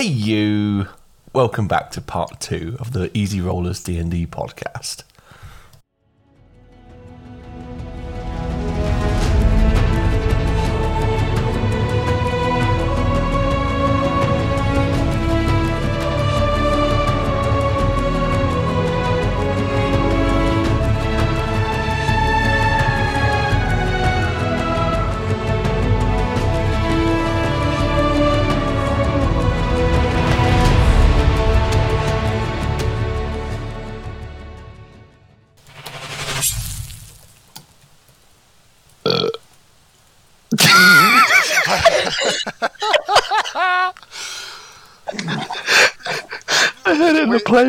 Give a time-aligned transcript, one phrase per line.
[0.00, 0.88] Hey you!
[1.34, 5.02] Welcome back to part two of the Easy Rollers D and D podcast.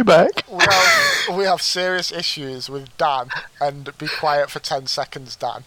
[0.10, 5.36] In we have, we have serious issues with Dan, and be quiet for 10 seconds,
[5.36, 5.64] Dan.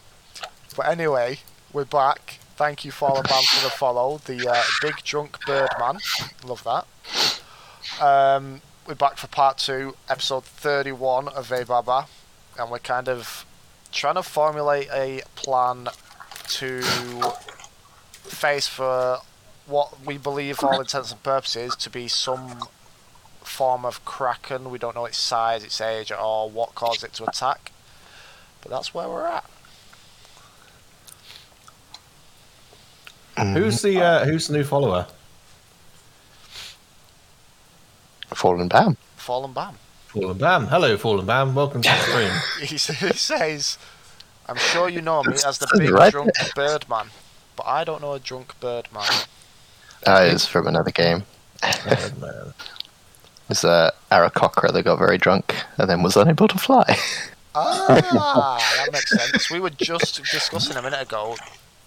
[0.77, 1.39] But anyway,
[1.73, 2.39] we're back.
[2.57, 4.19] Thank you, Fallen Man, for the follow.
[4.19, 5.99] The uh, Big Drunk Birdman.
[6.45, 6.87] Love that.
[8.01, 12.07] Um, we're back for part two, episode 31 of Vebaba,
[12.59, 13.47] and we're kind of
[13.93, 15.89] trying to formulate a plan
[16.49, 16.83] to
[18.25, 19.19] face for
[19.67, 22.59] what we believe, for all intents and purposes, to be some
[23.45, 24.71] form of kraken.
[24.71, 27.73] We don't know its size, its age, or what caused it to attack.
[28.63, 29.45] But that's where we're at.
[33.37, 35.07] Who's the uh, Who's the new follower?
[38.35, 38.97] Fallen Bam.
[39.17, 39.75] Fallen Bam.
[40.09, 40.67] Fallen Bam.
[40.67, 41.55] Hello, Fallen Bam.
[41.55, 42.31] Welcome to the stream.
[42.61, 43.79] He, he says,
[44.49, 47.09] I'm sure you know me as the big right drunk birdman,
[47.57, 49.27] but I don't know a drunk bird birdman.
[50.05, 51.25] That is from another game.
[53.47, 53.51] Man.
[53.53, 56.97] It's uh, Aarakocra that got very drunk and then was unable to fly.
[57.55, 59.51] Ah, that makes sense.
[59.51, 61.37] We were just discussing a minute ago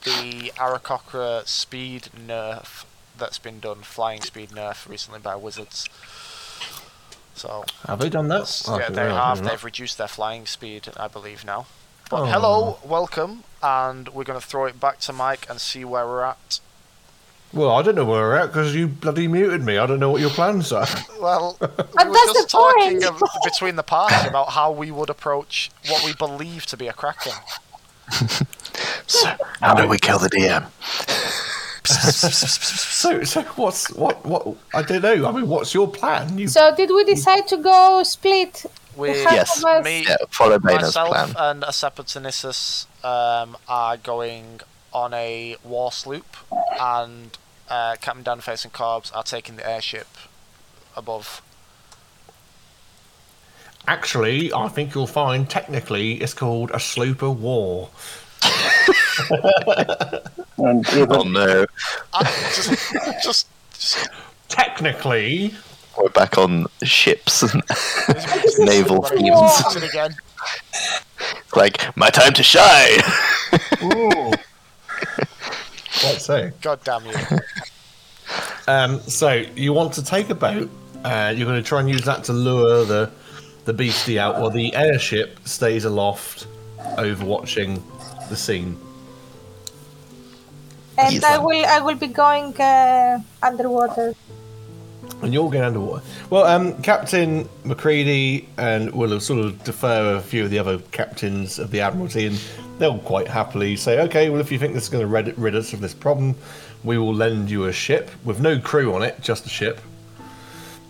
[0.03, 2.85] the Aarakocra speed nerf
[3.17, 5.89] that's been done, flying speed nerf recently by Wizards.
[7.35, 8.39] So Have they done that?
[8.39, 9.37] Yes, Oh, yeah, they realise have.
[9.39, 11.65] they did They've reduced their flying speed, I believe now.
[12.09, 12.25] But Oh.
[12.25, 16.23] hello, welcome, and we're going to throw it back to Mike and see where we're
[16.23, 16.59] at.
[17.53, 19.77] Well, I don't know where we're at because you bloody muted me.
[19.77, 20.85] I don't know what your plans are.
[21.19, 25.71] Well, we But were just talking of, between the party about how we would approach
[25.87, 27.31] what we believe to be a kraken.
[29.07, 30.65] So, how do we kill the DM?
[31.87, 34.55] so, so what's what what?
[34.73, 35.25] I don't know.
[35.27, 36.37] I mean, what's your plan?
[36.37, 38.65] You So did we decide to go split?
[38.95, 39.57] We, The half Yes.
[39.59, 41.35] of us- me, Yeah, follow Baina's myself, plan.
[41.37, 44.59] and Asepotenesis um, are going
[45.03, 46.25] on a war sloop,
[46.79, 47.37] and
[47.69, 50.07] uh, Captain Danface and Corbs are taking the airship
[50.95, 51.41] above.
[53.87, 57.89] actually, I think you'll find technically it's called a sloop of war.
[60.57, 61.65] And even, Oh no,
[62.55, 62.93] just,
[63.23, 64.09] just, just
[64.49, 65.53] Technically,
[65.97, 67.61] we're back on ships and
[68.57, 69.83] Naval naval themes.
[69.83, 70.15] Again.
[71.55, 72.99] like my time to shine.
[76.03, 76.51] Let's say.
[76.61, 77.13] God damn you.
[78.67, 80.69] Um, so you want to take a boat.
[81.05, 83.09] Uh, you're going to try and use that to lure the
[83.63, 86.47] the beastie out, while the airship stays aloft,
[86.97, 87.81] overwatching
[88.27, 88.77] the scene.
[90.97, 91.23] And Yes.
[91.23, 94.13] I will I will be going uh, underwater.
[95.21, 96.03] And you're going underwater.
[96.29, 101.57] Well, um, Captain McCready and will sort of defer a few of the other captains
[101.59, 102.39] of the Admiralty, and
[102.79, 105.55] they'll quite happily say, "Okay, well, if you think this is going to rid, rid
[105.55, 106.35] us of this problem,
[106.83, 109.79] we will lend you a ship with no crew on it, just a ship.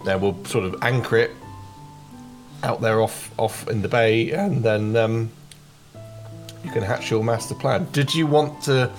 [0.05, 1.31] Then we'll sort of anchor it
[2.63, 5.29] out there off off in the bay, and then um,
[6.63, 8.91] you can hatch your master plan." Did you want to?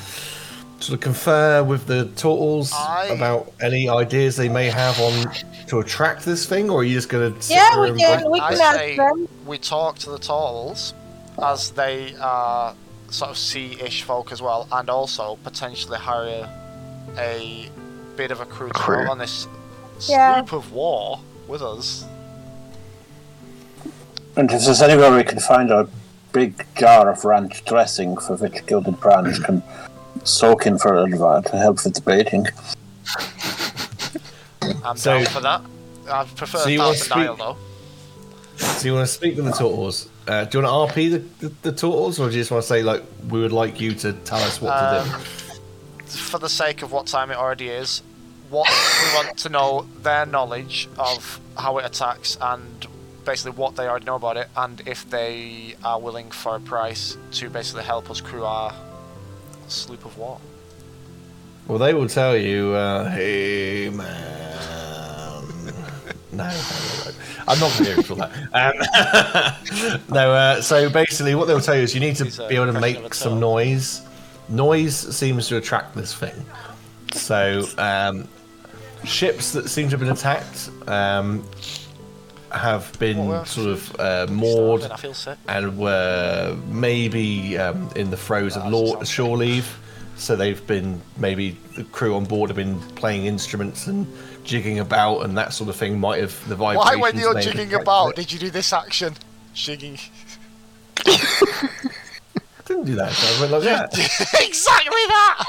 [0.81, 5.35] Sort of confer with the turtles I- about any ideas they may have on
[5.67, 8.61] to attract this thing, or are you just going to Yeah, we can we can
[8.61, 9.29] ask them.
[9.45, 10.95] we talk to the turtles
[11.43, 12.75] as they are
[13.11, 16.49] sort of sea-ish folk as well, and also potentially hire
[17.17, 17.71] a
[18.17, 19.05] bit of a crew to Crew.
[19.05, 19.47] go on this
[20.01, 20.35] Yeah.
[20.37, 22.05] sloop of war with us.
[24.37, 25.89] and if there's anywhere we can find a
[26.33, 29.63] big jar of ranch dressing for which gilded Branch can
[30.23, 32.47] soak in for a little while to help with the baiting.
[34.85, 35.63] I'm So- down for that.
[36.11, 37.57] I prefer So you want to Thousand Island though.
[38.79, 40.09] So you want to speak to the turtles?
[40.29, 42.63] Uh, do you want to RP the, the, the turtles, or do you just want
[42.63, 45.11] to say like we would like you to tell us what to do?
[46.07, 48.03] for the sake of what time it already is,
[48.51, 52.87] what we want to know their knowledge of how it attacks and
[53.25, 57.19] basically what they already know about it, and if they are willing for a price
[57.33, 58.73] to basically help us crew our
[59.67, 60.39] sloop of war.
[61.67, 65.45] Well, they will tell you, uh, hey man,
[66.33, 67.13] No, no, no, no.
[67.49, 68.31] I'm not going to do that.
[69.93, 72.57] Um, no, uh, so basically, what they'll tell you is you need to a be
[72.57, 74.03] able to make some noise.
[74.49, 76.35] Noise seems to attract this thing.
[77.13, 78.29] So, um,
[79.05, 81.45] ships that seem to have been attacked um,
[82.51, 85.39] have been were- sort of uh, moored I feel sick.
[85.49, 89.79] and were maybe um, in the throes of law, shore leave.
[90.17, 94.07] So they've been maybe the crew on board have been playing instruments and
[94.49, 96.01] jigging about and that sort of thing.
[96.01, 97.03] Might have the Why, vibrations.
[97.03, 99.15] when you're jigging about, did you do this action?
[99.55, 99.99] Jigging.
[102.65, 103.13] didn't do that.
[103.13, 103.93] So I went like that.
[104.41, 105.45] exactly that!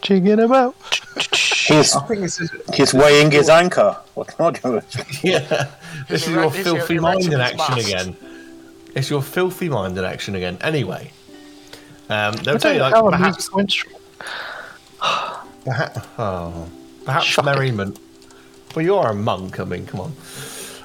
[0.00, 0.74] Jigging about.
[1.36, 3.96] He's, I think this is he's weighing his anchor.
[4.14, 4.80] What more do
[5.22, 5.68] yeah.
[6.08, 7.88] This is He's your erect- filthy erecting mind in action mast.
[7.88, 8.16] again.
[8.94, 10.58] It's your filthy mind in action again.
[10.60, 11.12] Anyway,
[12.08, 13.98] um, they'll I tell don't you like know a perhaps instrument.
[15.64, 16.68] Perhaps, oh,
[17.04, 17.52] perhaps Shocking.
[17.52, 17.98] merriment.
[18.74, 19.60] Well, you are a monk.
[19.60, 20.12] I mean, come on.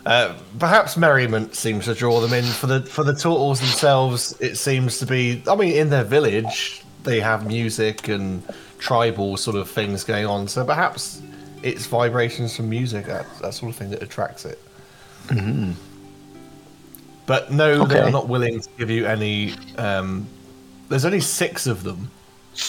[0.06, 4.40] Uh, perhaps merriment seems to draw them in for the for the turtles themselves.
[4.40, 5.44] It seems to be.
[5.48, 8.44] I mean, in their village, they have music and
[8.78, 10.48] tribal sort of things going on.
[10.48, 11.22] So perhaps
[11.64, 14.60] it's vibrations from music, that, that sort of thing, that attracts it.
[15.30, 15.72] Hmm.
[17.26, 19.54] But no, they are not willing to give you any.
[19.78, 20.28] Um,
[20.88, 22.10] there's only six of them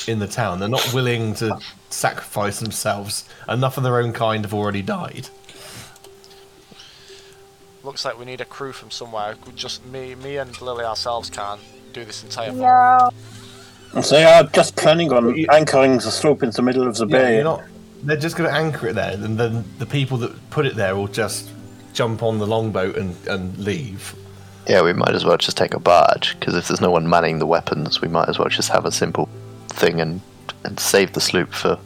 [0.07, 0.59] in the town.
[0.59, 1.59] They're not willing to
[1.91, 3.29] sacrifice themselves.
[3.49, 5.29] Enough of their own kind have already died.
[7.85, 9.37] Looks like we need a crew from somewhere.
[9.55, 11.61] Just me, me and Lily ourselves can't
[11.93, 13.13] do this entire voyage.
[13.95, 14.03] No.
[14.11, 17.43] They are just planning on anchoring the sloop in the middle of the Yeah, bay.
[17.43, 17.63] not.
[18.03, 20.95] They're just going to anchor it there, and then the people that put it there
[20.95, 21.51] will just
[21.95, 24.15] jump on the longboat and, and leave.
[24.69, 27.39] Yeah, we might as well just take a barge because if there's no one manning
[27.39, 29.29] the weapons, we might as well just have a simple
[29.79, 30.21] thing and
[30.65, 31.79] and save the sloop for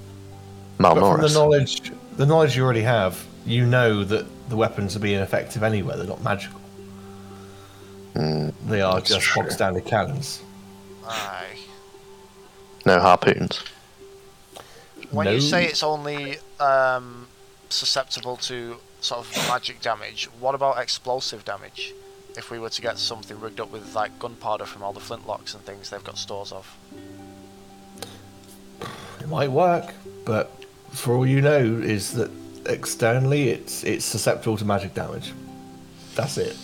[0.79, 5.01] But from the knowledge, the knowledge you already have, you know that the weapons are
[5.01, 5.97] being effective anyway.
[5.97, 6.61] They're not magical.
[8.15, 9.43] they are just true.
[9.43, 10.43] box standard cannons.
[11.07, 11.57] Aye.
[12.87, 13.63] No harpoons.
[15.11, 15.33] When No.
[15.33, 17.29] you say it's only um,
[17.69, 21.93] susceptible to sort of magic damage, what about explosive damage?
[22.37, 25.55] If we were to get something rigged up with like gunpowder from all the flintlocks
[25.55, 26.67] and things they've got stores of.
[29.23, 30.51] It might work, but
[30.91, 32.31] for all you know, is that
[32.67, 35.33] externally it's it's susceptible to magic damage.
[36.17, 36.57] That's it.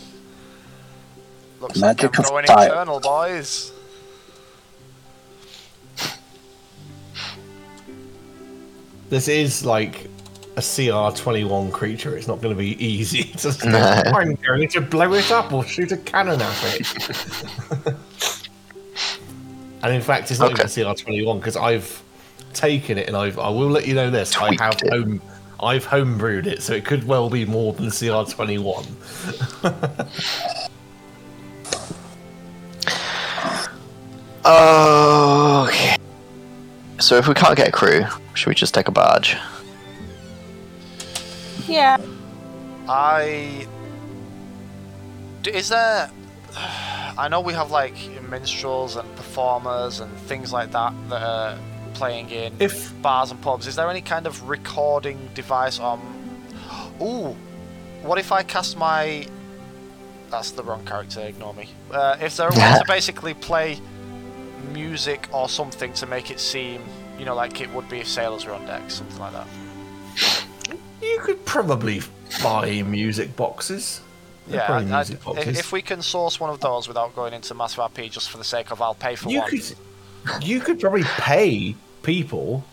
[1.60, 2.69] Looks Magic like I'm of going fire.
[2.69, 3.72] internal, boys.
[9.08, 10.05] This is like
[10.56, 12.16] a CR21 creature.
[12.16, 13.78] It's not going to be easy to No.
[13.78, 16.87] I'm going to blow it up or shoot a cannon at it.
[19.82, 20.62] and in fact, it's not Okay.
[20.64, 22.02] even CR21 because I've
[22.53, 24.37] taken it and I've, I will let you know this.
[24.37, 24.93] I have it.
[24.93, 25.23] home,
[25.61, 28.87] I've homebrewed it, so it could well be more than CR21.
[34.49, 35.97] Okay.
[36.99, 39.37] So if we can't get a crew, should we just take a barge?
[41.67, 41.99] Yeah.
[42.89, 43.67] I.
[45.43, 46.11] D- Is there.
[46.56, 47.94] I know we have like
[48.31, 51.59] minstrels and performers and things like that that are
[51.94, 53.67] playing in If bars and pubs.
[53.67, 56.00] Is there any kind of recording device on.
[57.01, 57.36] Ooh!
[58.03, 59.27] What if I cast my.
[60.31, 61.69] That's the wrong character, ignore me.
[61.91, 63.81] Uh, is there a way to basically play
[64.72, 66.82] music or something to make it seem,
[67.19, 69.46] you know, like it would be if sailors were on deck, something like that?
[71.01, 72.03] you could probably
[72.43, 74.01] buy music boxes.
[74.46, 75.58] They're Yeah, probably I- I- music if, boxes.
[75.58, 78.44] if we can source one of those without going into massive RP just for the
[78.44, 79.51] sake of I'll pay for you one.
[79.51, 79.74] could
[80.43, 82.65] you could probably pay people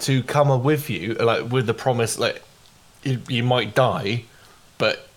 [0.00, 2.42] to come with you like with the promise like
[3.02, 4.24] you, you might die
[4.78, 5.08] but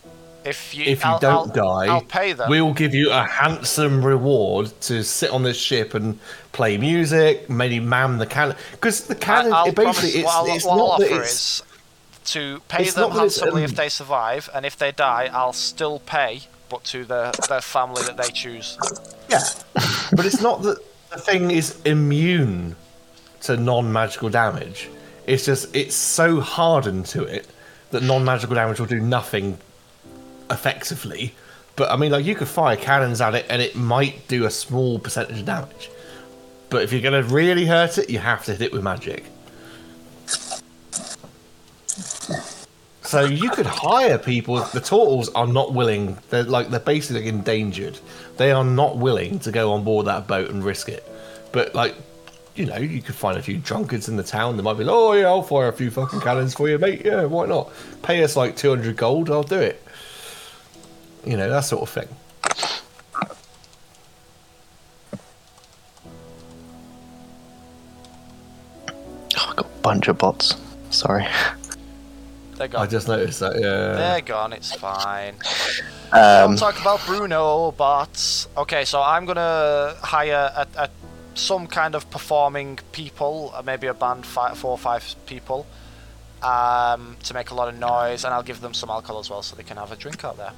[0.46, 2.50] If you, if you I'll, don't I'll, die I'll pay them.
[2.50, 6.20] we'll give you a handsome reward to sit on this ship and
[6.52, 10.36] play music maybe man the cannon because the cannon I, will it basically promise, what
[10.36, 11.64] I'll, it's, it's what I'll not that offer it's is
[12.26, 15.54] to pay it's them not handsomely um, if they survive, and if they die, I'll
[15.54, 18.78] still pay, but to their their family that they choose.
[19.30, 19.40] yeah
[20.14, 20.78] but it's not that
[21.10, 22.76] the thing is immune
[23.42, 24.90] to non-magical damage.
[25.26, 27.48] It's just it's so hardened to it
[27.92, 29.58] that non-magical damage will do nothing
[30.50, 31.34] effectively.
[31.76, 34.52] But i mean like you could fire cannons at it and it might do a
[34.52, 35.92] small percentage of damage.
[36.70, 39.26] But if you're going to really hurt it you have to hit it with magic
[43.08, 47.98] so you could hire people the turtles are not willing they're like they're basically endangered
[48.38, 51.08] they are not willing to go on board that boat and risk it
[51.52, 51.96] but like
[52.58, 54.96] you know, you could find a few drunkards in the town that might be like,
[54.96, 57.06] oh yeah, I'll fire a few fucking cannons for you, mate.
[57.06, 57.72] Yeah, why not?
[58.02, 59.82] Pay us like 200 gold, I'll do it.
[61.24, 62.08] You know, that sort of thing.
[69.38, 70.56] Oh, I got a bunch of bots.
[70.90, 71.28] Sorry.
[72.58, 73.94] They're I just noticed that, yeah.
[73.94, 74.52] They're gone.
[74.54, 75.36] It's fine.
[76.12, 76.20] Um,
[76.56, 80.90] Don't talk about Bruno but Okay, so I'm gonna hire a, a
[81.36, 85.68] some kind of performing people, uh, maybe a band, five, four or five people,
[86.42, 89.44] um, to make a lot of noise, and I'll give them some alcohol as well,
[89.44, 90.52] so they can have a drink out there.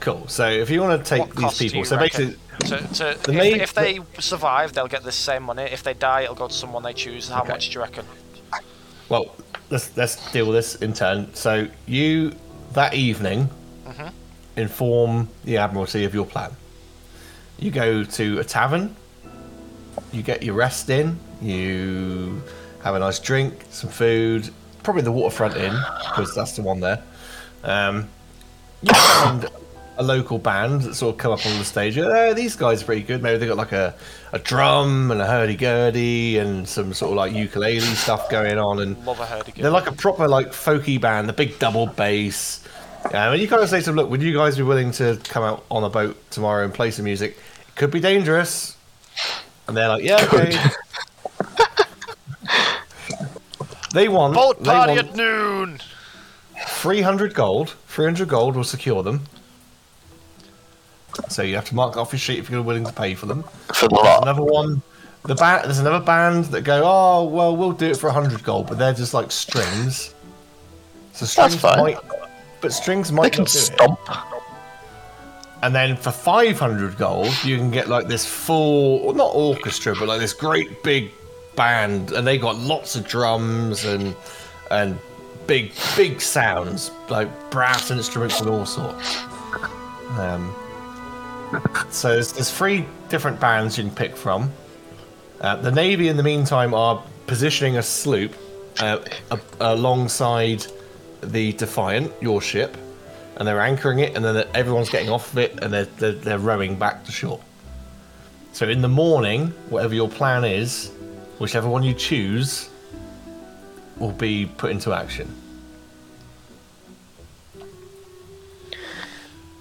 [0.00, 0.26] Cool.
[0.28, 2.38] So if you want to take What these people, so reckon?
[2.58, 5.64] basically, To, to, The if, main- if they survive, they'll get the same money.
[5.64, 7.28] If they die, it'll go to someone they choose.
[7.28, 7.52] How Okay.
[7.52, 8.06] much do you reckon?
[9.10, 9.34] Well,
[9.68, 11.34] let's let's deal with this in turn.
[11.34, 12.32] So you
[12.72, 13.50] that evening
[14.56, 16.50] inform the Admiralty of your plan.
[17.58, 18.96] You go to a tavern.
[20.12, 21.18] You get your rest in.
[21.42, 22.42] You
[22.82, 24.48] have a nice drink, some food,
[24.82, 25.74] probably the waterfront inn
[26.08, 27.02] because that's the one there.
[27.64, 28.08] Um,
[28.82, 29.46] you find
[30.00, 31.98] a local band that sort of come up on the stage.
[31.98, 33.22] Oh, these guys are pretty good.
[33.22, 33.94] Maybe they got like a,
[34.32, 38.80] a drum and a hurdy gurdy and some sort of like ukulele stuff going on.
[38.80, 42.66] And Love a hurdy they're like a proper like folky band, the big double bass.
[43.04, 45.20] Um, and you kind of say to them, look, would you guys be willing to
[45.24, 47.36] come out on a boat tomorrow and play some music?
[47.68, 48.76] It could be dangerous.
[49.68, 50.56] And they're like, yeah, okay.
[53.92, 55.78] they want boat they party want at noon.
[56.68, 57.76] 300 gold.
[57.88, 59.26] 300 gold will secure them.
[61.28, 63.42] So you have to mark off your sheet if you're willing to pay for them.
[63.74, 64.22] for the lot.
[64.22, 64.82] Another one.
[65.24, 68.68] The ba- there's another band that go, oh well, we'll do it for 100 gold,
[68.68, 70.14] but they're just like strings.
[71.12, 71.78] So strings fine.
[71.78, 71.98] might,
[72.60, 73.24] but strings might.
[73.24, 73.62] They can not do it.
[73.62, 74.00] stomp.
[75.62, 80.20] And then for 500 gold, you can get like this full, not orchestra, but like
[80.20, 81.10] this great big
[81.54, 84.16] band, and they got lots of drums and
[84.70, 84.98] and
[85.46, 89.18] big big sounds, like brass instruments and all sorts.
[90.18, 90.54] Um,
[91.90, 94.52] so there's, there's three different bands you can pick from.
[95.40, 98.34] Uh, the navy, in the meantime, are positioning a sloop
[98.80, 98.98] uh,
[99.30, 100.66] a- alongside
[101.22, 102.76] the Defiant, your ship,
[103.36, 106.38] and they're anchoring it, and then everyone's getting off of it, and they're, they're, they're
[106.38, 107.40] rowing back to shore.
[108.52, 110.90] So in the morning, whatever your plan is,
[111.38, 112.68] whichever one you choose,
[113.96, 115.34] will be put into action.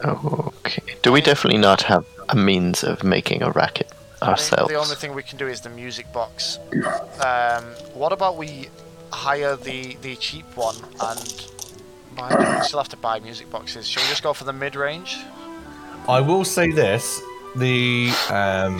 [0.03, 0.83] Okay.
[1.01, 3.91] Do we definitely not have a means of making a racket
[4.21, 4.69] I think ourselves?
[4.71, 6.59] the only thing we can do is the music box.
[7.23, 7.63] Um,
[7.93, 8.69] what about we
[9.11, 11.45] hire the the cheap one and
[12.15, 13.87] buy, we still have to buy music boxes.
[13.87, 15.17] Shall we just go for the mid range?
[16.07, 17.21] I will say this:
[17.55, 18.77] the um,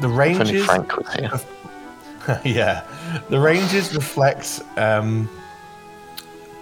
[0.00, 2.40] the If only ranges, Frank was here.
[2.44, 2.86] yeah,
[3.30, 5.28] the ranges reflect um,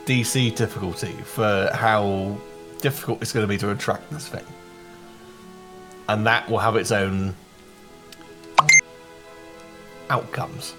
[0.06, 2.36] DC difficulty for how
[2.80, 4.44] difficult it's going to be to attract this thing,
[6.08, 7.34] and that will have its own
[10.10, 10.74] outcomes.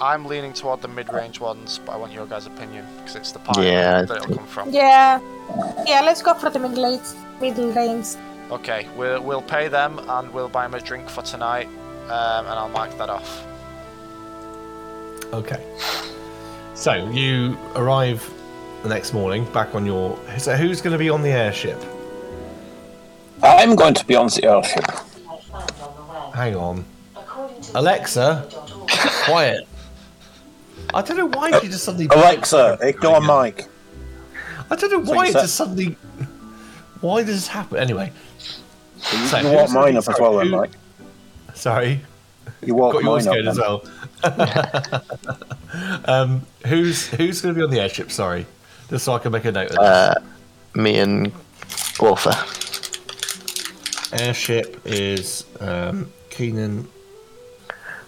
[0.00, 3.32] I'm leaning toward the mid range ones, but I want your guys' opinion because it's
[3.32, 4.70] the part Yeah, that it'll think- come from.
[4.70, 5.18] Yeah.
[5.86, 7.02] Yeah, let's go for the middle range.
[7.40, 8.06] Middle range.
[8.50, 11.66] Okay, we'll we'll pay them and we'll buy them a drink for tonight,
[12.08, 13.44] um, and I'll mark that off.
[15.32, 15.62] Okay.
[16.78, 18.22] So you arrive
[18.84, 20.16] the next morning back on your.
[20.38, 21.82] So who's going to be on the airship?
[23.42, 24.84] I'm going to be on the airship.
[26.32, 26.84] Hang on.
[27.74, 28.48] Alexa,
[29.24, 29.66] quiet.
[30.94, 32.08] I don't know why she just suddenly.
[32.10, 33.66] Uh, Alexa, ignore Mike.
[34.70, 35.96] I don't know why it just suddenly.
[37.00, 37.78] Why does this happen?
[37.78, 40.70] Anyway, You, So, walk mine up as well, then, Mike.
[41.54, 42.02] sorry,
[42.62, 43.44] You walk got yours mine up.
[43.44, 43.82] going as well.
[46.06, 48.10] um, who's who's going to be on the airship?
[48.10, 48.46] Sorry,
[48.90, 50.16] just so I can make a note of that.
[50.18, 50.20] Uh,
[50.74, 51.32] me and
[52.00, 52.34] Walther.
[54.12, 56.88] airship is um, Keenan.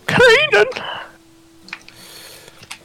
[0.06, 0.66] Keenan!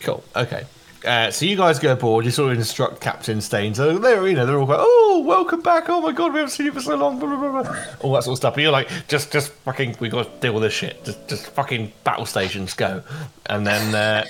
[0.01, 0.23] Cool.
[0.35, 0.65] Okay.
[1.05, 2.25] Uh, so you guys go aboard.
[2.25, 3.75] You sort of instruct Captain Stain.
[3.75, 5.89] So they're, you know, they're all like, "Oh, welcome back!
[5.89, 7.75] Oh my God, we haven't seen you for so long." Blah, blah, blah.
[8.01, 8.55] All that sort of stuff.
[8.55, 11.03] But you're like, just, just fucking, we got to deal with this shit.
[11.05, 13.03] Just, just fucking battle stations go,
[13.45, 14.25] and then, uh,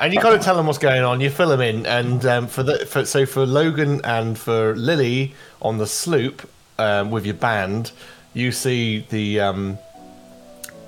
[0.00, 1.20] and you kind of tell them what's going on.
[1.20, 5.34] You fill them in, and um, for the, for, so for Logan and for Lily
[5.60, 7.90] on the sloop um, with your band,
[8.32, 9.78] you see the, um,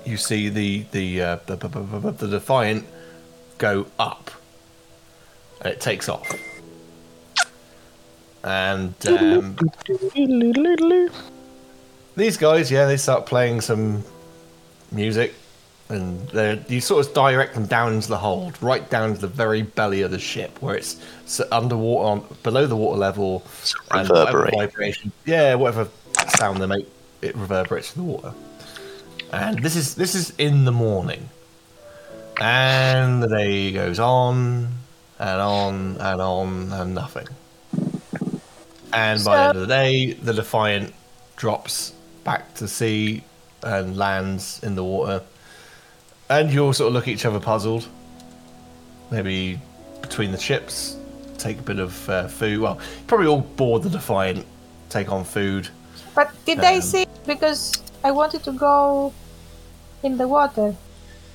[0.05, 2.85] you see the the uh, the, the, the Defiant
[3.57, 4.31] go up
[5.61, 6.29] and it takes off.
[8.43, 9.57] And um,
[12.15, 14.03] these guys, yeah, they start playing some
[14.91, 15.33] music,
[15.89, 19.27] and they you sort of direct them down into the hold, right down to the
[19.27, 20.97] very belly of the ship, where it's
[21.51, 23.43] underwater, on, below the water level,
[23.91, 25.89] and whatever vibration, yeah, whatever
[26.29, 26.87] sound they make,
[27.21, 28.33] it reverberates to the water.
[29.33, 31.29] And this is this is in the morning,
[32.39, 34.69] and the day goes on
[35.19, 37.27] and on and on and nothing.
[38.93, 40.93] And by the end of the day, the Defiant
[41.35, 41.93] drops
[42.23, 43.23] back to sea
[43.63, 45.21] and lands in the water.
[46.29, 47.87] And you all sort of look at each other puzzled.
[49.11, 49.59] Maybe
[50.01, 50.97] between the ships,
[51.37, 52.59] take a bit of uh, food.
[52.59, 54.45] Well, probably all board the Defiant,
[54.89, 55.69] take on food.
[56.15, 57.05] But did Um, see?
[57.25, 59.13] Because I wanted to go
[60.03, 60.75] in the water.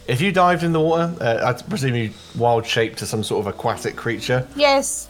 [0.07, 3.41] If you dived in the water, uh, I presume you wild shaped to some sort
[3.47, 5.09] of aquatic creature, Yes.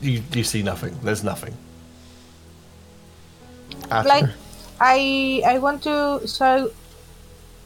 [0.00, 0.98] you, you see nothing.
[1.02, 1.56] There's nothing.
[3.90, 4.26] At- Like
[4.80, 6.70] I I want to so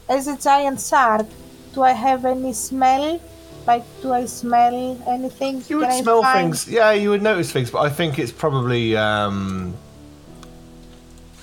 [0.09, 1.27] as a giant shark,
[1.75, 3.21] do I have any smell?
[3.67, 5.62] Like do I smell anything?
[5.69, 6.69] You would Can smell find- things.
[6.69, 8.97] Yeah, you would notice things, but I think it's probably.
[8.97, 9.75] Um,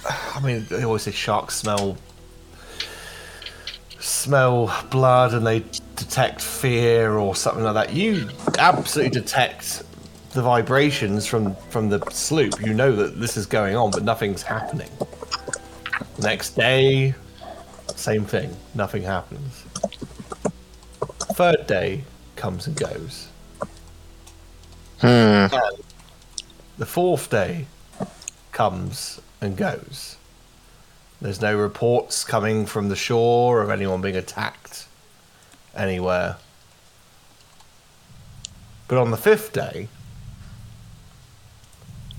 [0.08, 1.98] I mean, they always say sharks smell
[4.06, 5.60] smell blood, and they
[5.96, 7.94] detect fear or something like that.
[7.94, 9.84] You absolutely detect
[10.32, 12.62] the vibrations from from the sloop.
[12.62, 14.90] You know that this is going on, but nothing's happening.
[16.22, 17.16] Next day,
[17.96, 18.56] same thing.
[18.74, 19.64] Nothing happens.
[21.34, 22.04] Third day
[22.36, 23.28] comes and goes.
[25.00, 25.48] Hmm.
[26.78, 27.66] The fourth day
[28.52, 30.15] comes and goes.
[31.22, 34.88] There's no reports coming from the shore of anyone being attacked
[35.76, 36.38] anywhere.
[38.88, 39.88] But on the fifth day,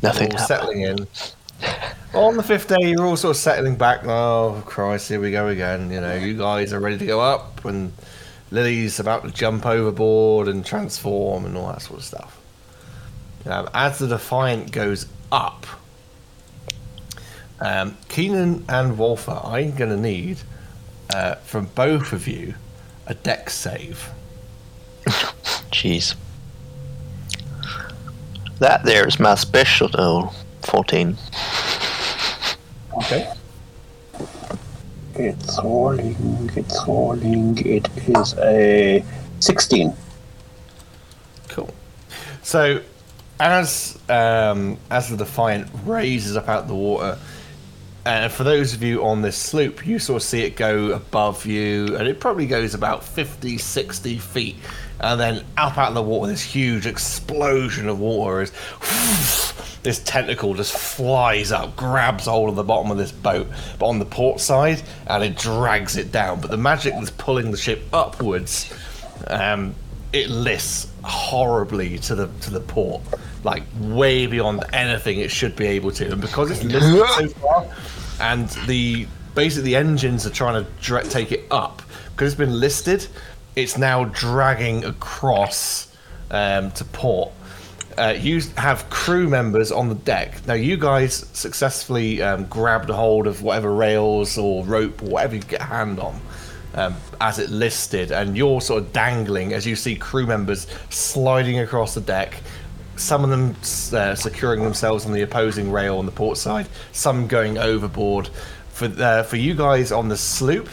[0.03, 1.07] Nothing all settling in.
[2.15, 4.05] on the fifth day, you're all sort of settling back.
[4.05, 5.91] Oh, Christ, here we go again.
[5.91, 7.93] You know, you guys are ready to go up, and
[8.51, 12.41] Lily's about to jump overboard and transform and all that sort of stuff.
[13.47, 15.67] Um, as the Defiant goes up,
[17.61, 20.39] um, Keenan and Wolfer, I'm going to need
[21.15, 22.55] uh, from both of you
[23.07, 24.11] a Dex save.
[25.71, 26.15] Jeez.
[28.59, 29.91] That there is my special.
[29.95, 31.17] Oh, 14.
[32.97, 33.33] Okay.
[35.15, 37.59] It's rolling, it's rolling.
[37.67, 39.05] It is a
[39.41, 39.95] 16.
[41.49, 41.73] Cool.
[42.43, 42.83] So,
[43.39, 47.19] as um, as the Defiant raises up out the water,
[48.07, 51.45] and for those of you on this sloop, you sort of see it go above
[51.45, 54.57] you, and it probably goes about 50, 60 feet,
[55.01, 58.53] and then up out of the water, this huge explosion of water is.
[59.83, 63.47] This tentacle just flies up, grabs hold of the bottom of this boat,
[63.79, 66.41] but on the port side, and it drags it down.
[66.41, 68.73] But the magic that's pulling the ship upwards
[69.29, 69.77] um,
[70.17, 73.03] it lists horribly to the to the port,
[73.45, 76.13] like way beyond anything it should be able to.
[76.13, 77.67] And because it's listed so far,
[78.21, 82.59] and the basically the engines are trying to dra- take it up because it's been
[82.59, 83.07] listed,
[83.55, 85.95] it's now dragging across
[86.31, 87.33] um, to port.
[87.99, 90.47] Uh, you have crew members on the deck.
[90.47, 95.37] Now, you guys successfully um, grabbed a hold of whatever rails or rope or whatever
[95.37, 96.21] you get a hand on
[96.77, 101.59] um, as it listed, and you're sort of dangling as you see crew members sliding
[101.59, 102.41] across the deck.
[102.97, 103.55] Some of them
[103.93, 108.29] uh, securing themselves on the opposing rail on the port side, some going overboard.
[108.71, 110.69] For uh, for you guys on the sloop,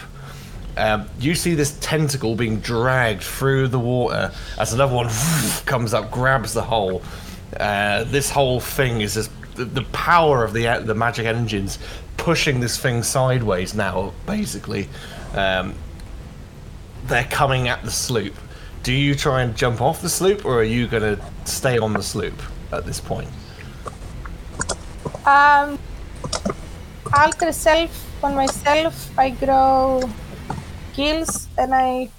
[0.78, 5.10] um, you see this tentacle being dragged through the water as another one
[5.66, 7.02] comes up, grabs the hole.
[7.58, 11.80] Uh, this whole thing is just the, the power of the the magic engines
[12.18, 14.14] pushing this thing sideways now.
[14.26, 14.88] Basically,
[15.34, 15.76] um,
[17.06, 18.34] they're coming at the sloop.
[18.84, 21.94] Do you try and jump off the sloop, or are you going to stay on
[21.94, 22.34] the sloop
[22.72, 23.30] at this point?
[25.26, 25.80] Um,
[27.14, 29.18] I'll alter self on myself.
[29.18, 30.10] I grow
[30.94, 32.10] gills and I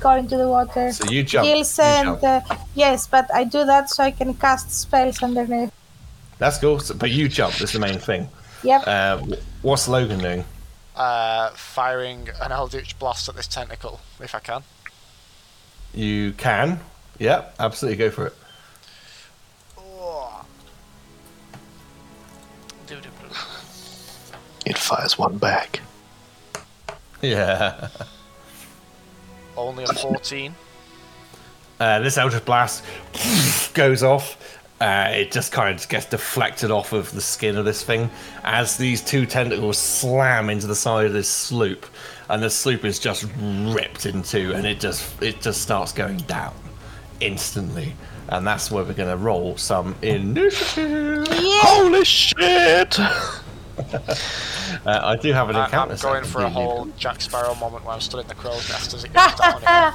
[0.00, 0.92] go into the water.
[0.92, 1.46] So you jump.
[1.46, 2.50] Gills you and jump.
[2.50, 5.72] uh, yes, but I do that so I can cast spells underneath.
[6.38, 6.80] That's cool.
[6.80, 7.54] So, but you jump.
[7.54, 8.28] That's the main thing.
[8.62, 8.82] Yep.
[8.86, 9.18] Uh,
[9.62, 10.44] what's Logan doing?
[10.94, 14.62] Uh, firing an Eldritch Blast at this tentacle, if I can.
[15.92, 16.80] You can.
[17.18, 18.34] Yep, absolutely go for it.
[19.78, 20.44] Oh.
[24.66, 25.80] It fires one back.
[27.20, 27.88] Yeah.
[29.56, 30.54] Only a 14.
[31.78, 32.82] Uh, this Eldritch Blast
[33.74, 34.38] goes off.
[34.84, 38.10] Uh, it just kind of gets deflected off of the skin of this thing
[38.42, 41.86] as these two tentacles slam into the side of this sloop,
[42.28, 46.18] and the sloop is just ripped in two, and it just it just starts going
[46.18, 46.52] down
[47.20, 47.94] instantly.
[48.28, 51.28] And that's where we're going to roll some initiative.
[51.30, 52.98] Holy shit!
[54.86, 55.94] Uh, I do have an I, encounter.
[55.94, 58.34] I'm going for a do need whole Jack Sparrow moment where I'm still in the
[58.34, 59.92] crow's nest as it goes down again.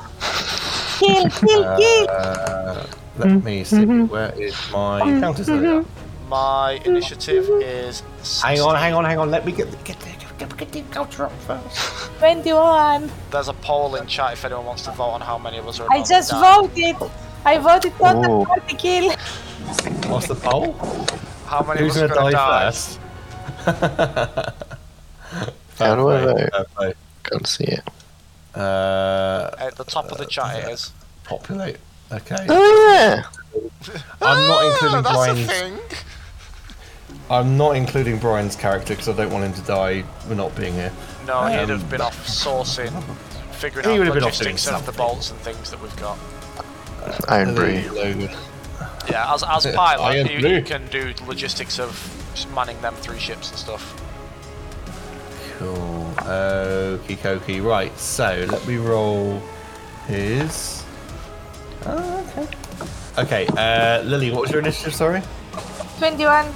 [1.00, 2.86] kill, kill, kill.
[3.20, 3.86] Uh, let me see.
[3.86, 5.48] Where is my counters?
[5.48, 5.86] There we are.
[6.28, 8.04] My initiative is.
[8.24, 8.50] 16.
[8.50, 9.32] Hang on, hang on, hang on.
[9.32, 11.78] Let me get get the, get, get the counter up first.
[12.20, 13.10] 21.
[13.32, 15.80] There's a poll in chat if anyone wants to vote on how many of us
[15.80, 15.88] are.
[15.92, 16.56] I about to just die.
[16.62, 16.96] voted.
[17.46, 19.12] I voted not the party kill.
[20.10, 20.74] What's the poll?
[21.46, 22.66] How many Who's of us gonna are die going to die?
[22.66, 23.00] first?
[25.80, 26.52] How do I Fair play, vote?
[26.52, 26.94] fair play.
[27.24, 27.84] Can't see it.
[28.56, 30.92] Uh, At the top of the chat it is.
[31.24, 31.78] populate.
[32.12, 32.46] Okay.
[32.50, 33.22] Oh.
[34.22, 35.48] I'm not including Ah, that's a Brian's.
[35.48, 35.80] thing.
[37.30, 40.74] I'm not including Brian's character because I don't want him to die for not being
[40.74, 40.92] here.
[41.28, 42.92] No, he'd Um, have been off sourcing,
[43.52, 45.80] figuring He out would have been off logistics doing of the bolts and things that
[45.82, 46.18] we've got.
[47.28, 48.30] Iron Brew.
[49.10, 51.94] Yeah, as, as pilot, you, you can do logistics of
[52.56, 53.96] manning them three ships and stuff.
[55.60, 56.14] Cool.
[56.18, 57.64] Okie dokie.
[57.64, 59.42] Right, so let me roll
[60.08, 60.79] his.
[61.86, 62.48] Oh, okay.
[63.18, 65.22] Okay, uh, Lily, what was your initiative, sorry?
[65.98, 66.54] 21.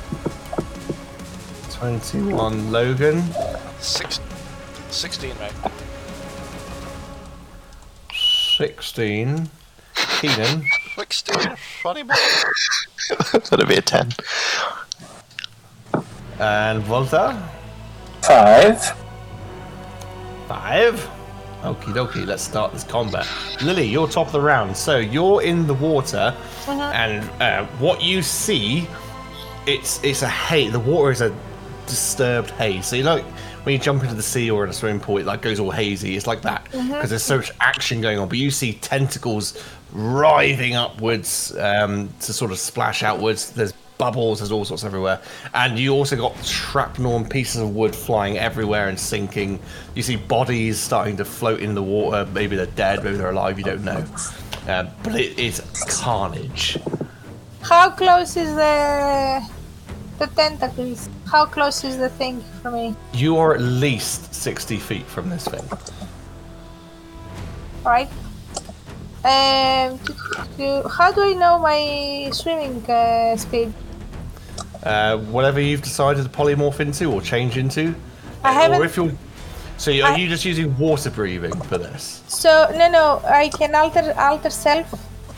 [1.72, 2.72] 21.
[2.72, 3.24] Logan,
[3.80, 4.20] Six,
[4.90, 5.52] 16, mate.
[8.58, 9.50] 16.
[10.22, 10.64] Keenan,
[10.96, 12.14] 16, funny boy.
[13.34, 14.10] That'll be a ten.
[16.40, 17.38] and Volta.
[18.22, 18.96] Five.
[20.48, 21.10] Five.
[21.64, 23.26] Okie dokie, let's start this combat.
[23.62, 26.36] Lily, you're top of the round, so you're in the water,
[26.68, 28.86] and uh, what you see,
[29.66, 30.74] it's it's a haze.
[30.74, 31.34] The water is a
[31.88, 32.86] disturbed haze.
[32.86, 33.20] So you know,
[33.64, 35.72] when you jump into the sea or in a swimming pool, it like goes all
[35.72, 36.18] hazy.
[36.18, 38.28] It's like that because there's so much action going on.
[38.28, 39.58] But you see tentacles
[39.94, 43.52] writhing upwards um, to sort of splash outwards.
[43.52, 45.22] There's bubbles, there's all sorts everywhere.
[45.54, 49.60] And you also got shrapnel and pieces of wood flying everywhere and sinking.
[49.96, 52.30] You see bodies starting to float in the water.
[52.34, 54.06] Maybe they're dead, maybe they're alive, you don't know.
[54.68, 56.78] Um, but it is carnage.
[57.62, 59.48] How close is the
[60.20, 61.10] the tentacles?
[61.26, 62.96] How close is the thing for me?
[63.14, 65.64] You are at least 60 feet from this thing.
[67.84, 68.10] Right.
[69.26, 70.00] Um,
[70.90, 73.74] how do I know my swimming uh, speed?
[74.84, 77.96] Uh, whatever you've decided to polymorph into or change into.
[78.44, 79.12] I haven't- Or if you're.
[79.78, 82.22] So are I- you just using water breathing for this?
[82.28, 84.94] So no, no, I can alter alter self.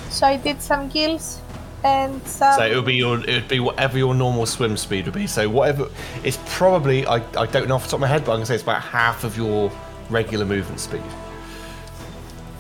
[0.10, 1.40] So I did some gills
[1.84, 2.58] and some.
[2.58, 5.28] So it would be your, it would be whatever your normal swim speed would be.
[5.28, 5.90] So whatever,
[6.24, 8.48] it's probably I, I don't know off the top of my head, but I'm gonna
[8.48, 9.72] say it's about half of your
[10.10, 11.04] regular movement speed.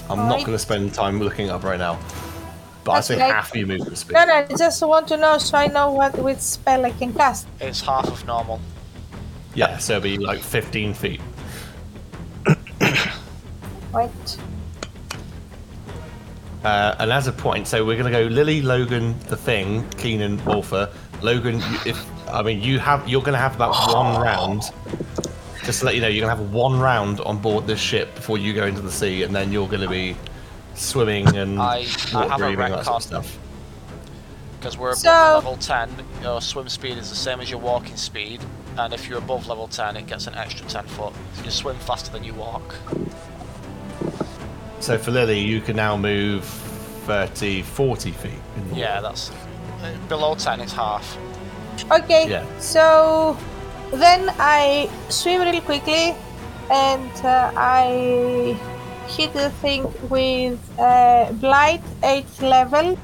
[0.09, 0.45] I'm not Alright.
[0.45, 1.97] gonna spend time looking up right now,
[2.83, 4.13] but I'd That's say like- half of your movement speed.
[4.13, 7.13] no, no, I just want to know so I know what which spell I can
[7.13, 7.47] cast.
[7.59, 8.59] It's half of normal.
[9.55, 11.21] Yeah, so it'd be like 15 feet.
[13.93, 14.37] Right.
[16.63, 20.91] Uh, and as a point, so we're gonna go Lily, Logan, the Thing, Keenan, Orpha.
[21.21, 21.97] Logan, if
[22.29, 24.63] I mean you have, you're gonna have about one round.
[25.65, 28.37] Just to let you know, you're gonna have one round on board this ship before
[28.37, 30.15] you go into the sea, and then you're gonna be
[30.75, 31.77] swimming and I-
[32.13, 33.37] I have a breathing and that sort of stuff.
[34.59, 35.89] Because we're above So- level 10,
[36.21, 38.41] your swim speed is the same as your walking speed,
[38.77, 41.13] and if you're above level 10, it gets an extra 10 foot.
[41.37, 42.75] So you swim faster than you walk.
[44.79, 46.43] So for Lily, you can now move
[47.07, 48.31] 30, 40 feet.
[48.57, 49.31] in the Yeah, that's.
[49.83, 51.17] Uh, below 10, it's half.
[51.91, 52.29] Okay.
[52.29, 52.43] Yeah.
[52.59, 53.37] So
[53.91, 56.15] then I swim real quickly,
[56.71, 58.57] and uh, I
[59.07, 62.97] hit the thing with uh, blight eighth level,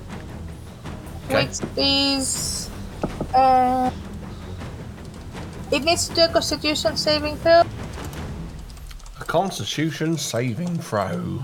[1.30, 1.46] Okay.
[1.46, 2.70] which is.
[3.34, 3.90] Uh,
[5.72, 7.62] it needs to do a Constitution saving throw.
[9.20, 11.44] A Constitution saving throw.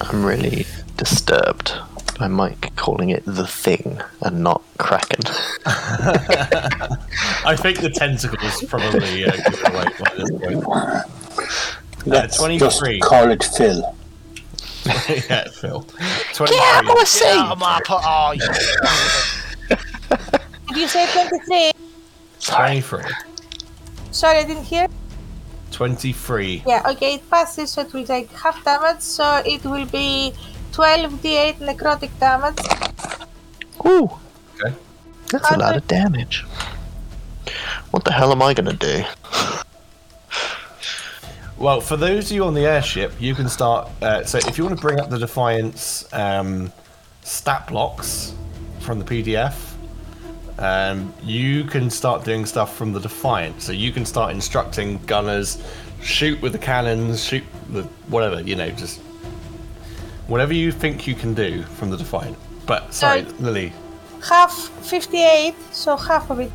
[0.00, 0.64] I'm really
[0.96, 1.74] disturbed
[2.18, 5.20] by Mike calling it the thing and not Kraken.
[7.44, 12.06] I think the tentacles probably uh, give away by this point.
[12.06, 13.00] Let's 23.
[13.00, 13.96] just call it Phil.
[15.28, 15.84] yeah, Phil.
[16.34, 16.56] 23.
[16.56, 18.00] Get out of my put.
[18.04, 18.46] Oh, you.
[20.68, 21.72] Did you say 23?
[22.40, 23.02] 23.
[24.12, 24.86] Sorry, I didn't hear.
[25.72, 26.62] 23.
[26.64, 30.32] Yeah, okay, it passes, so it will take half damage, so it will be
[30.70, 32.58] 12d8 necrotic damage.
[33.82, 34.25] Whew, Okay.
[35.30, 36.44] That's a lot of damage.
[37.90, 39.04] What the hell am I gonna do?
[41.58, 43.88] Well, for those of you on the airship, you can start.
[44.02, 46.70] Uh, so, if you want to bring up the Defiant's um,
[47.22, 48.34] stat blocks
[48.80, 49.54] from the PDF,
[50.58, 53.62] um, you can start doing stuff from the Defiant.
[53.62, 55.62] So, you can start instructing gunners,
[56.02, 59.00] shoot with the cannons, shoot with whatever, you know, just
[60.26, 62.36] whatever you think you can do from the Defiant.
[62.66, 63.40] But, sorry, Right.
[63.40, 63.72] Lily,
[64.28, 66.50] Half 58, so half of it.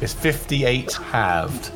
[0.00, 1.70] it's 58 halved,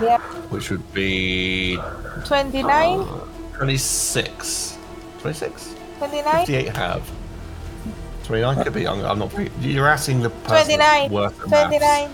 [0.00, 0.18] Yeah.
[0.50, 1.78] which would be
[2.24, 3.06] 29,
[3.54, 4.78] 26.
[5.20, 5.74] 26?
[5.98, 7.10] 29, 58 have.
[8.24, 8.86] 29 could be.
[8.88, 9.32] I'm, I'm not.
[9.60, 11.68] You're asking the person 29, worth of maths.
[11.68, 12.10] 29.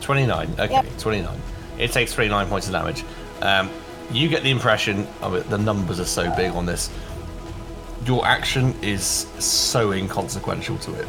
[0.00, 0.54] 29.
[0.58, 0.86] Okay, Yep.
[0.98, 1.40] 29.
[1.78, 3.04] It takes 29 points of damage.
[3.42, 3.68] Um,
[4.10, 5.48] you get the impression of it.
[5.50, 6.88] The numbers are so big on this.
[8.04, 9.04] Your action is
[9.38, 11.06] so inconsequential to it.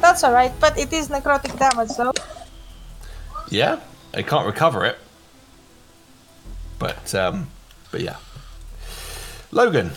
[0.00, 2.12] That's alright, but it is necrotic damage though.
[3.48, 3.80] Yeah,
[4.14, 4.98] it can't recover it.
[6.78, 7.48] But um,
[7.90, 8.16] but yeah.
[9.50, 9.90] Logan.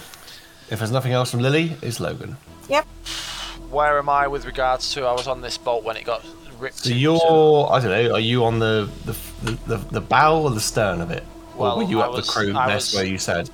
[0.70, 2.38] If there's nothing else from Lily, it's Logan.
[2.70, 2.86] Yep.
[3.70, 5.06] Where am I with regards to?
[5.06, 6.26] I was on this boat when it got
[6.60, 6.78] ripped.
[6.78, 10.60] So you're, I don't know, are you on the the, the, the bow or the
[10.60, 11.24] stern of it?
[11.56, 13.50] Well, or were you I at was- the crew I nest was- where you said?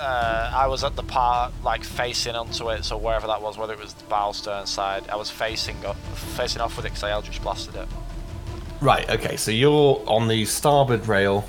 [0.00, 3.74] Uh, I was at the part like facing onto it, so wherever that was, whether
[3.74, 7.04] it was the bow stern side, I was facing up, facing off with it because
[7.04, 7.86] I Eldritch blasted it.
[8.80, 11.44] Right, okay, so you're on the starboard rail,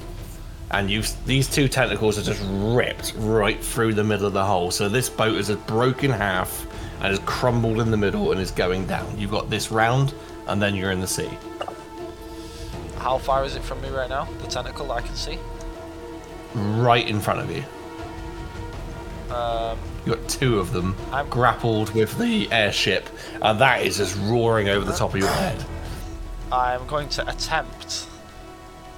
[0.70, 4.70] and you these two tentacles are just ripped right through the middle of the hole.
[4.70, 6.68] So this boat is just broken in half
[7.02, 9.18] and is crumbled in the middle and is going down.
[9.18, 10.14] You've got this round,
[10.48, 11.30] and then you're in the sea.
[12.98, 14.26] How far is it from me right now?
[14.42, 15.40] The tentacle I can see.
[16.54, 17.64] Right in front of you.
[19.34, 23.08] Um, You've got two of them I'm- grappled with the airship,
[23.42, 25.64] and that is just roaring over the top of your head.
[26.52, 28.08] I'm going to attempt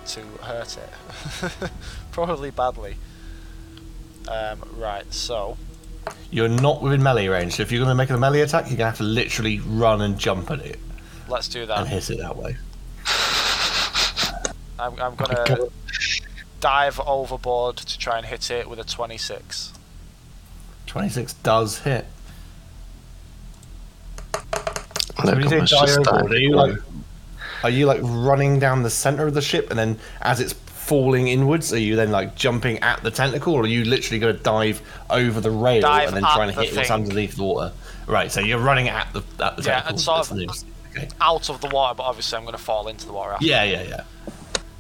[0.08, 1.72] to hurt it,
[2.12, 2.96] probably badly.
[4.28, 5.58] Um, right, so
[6.32, 8.78] You're not within melee range, so if you're going to make a melee attack, you're
[8.78, 10.80] going to have to literally run and jump at it
[11.28, 11.80] let's do that.
[11.80, 12.56] and hit it that way.
[14.80, 15.70] I'm, I'm gonna
[16.60, 19.73] dive overboard to try and hit it with a 26.
[20.94, 22.06] 26 does hit.
[24.36, 24.42] So
[25.32, 26.76] when you say was die just overboard, are you like,
[27.64, 31.30] are you like running down the center of the ship, and then as it's falling
[31.30, 34.44] inwards, are you then like jumping at the tentacle, or are you literally going to
[34.44, 37.44] dive over the rail Dive and then at trying to the hit what's underneath the
[37.44, 37.72] water?
[38.06, 39.90] Right, so you're running at the at the Yeah, tentacle.
[39.90, 40.64] and sort of-
[40.96, 41.08] Okay.
[41.22, 43.44] Out of the water, but obviously I'm gonna fall into the water after.
[43.48, 44.04] Yeah, yeah, yeah.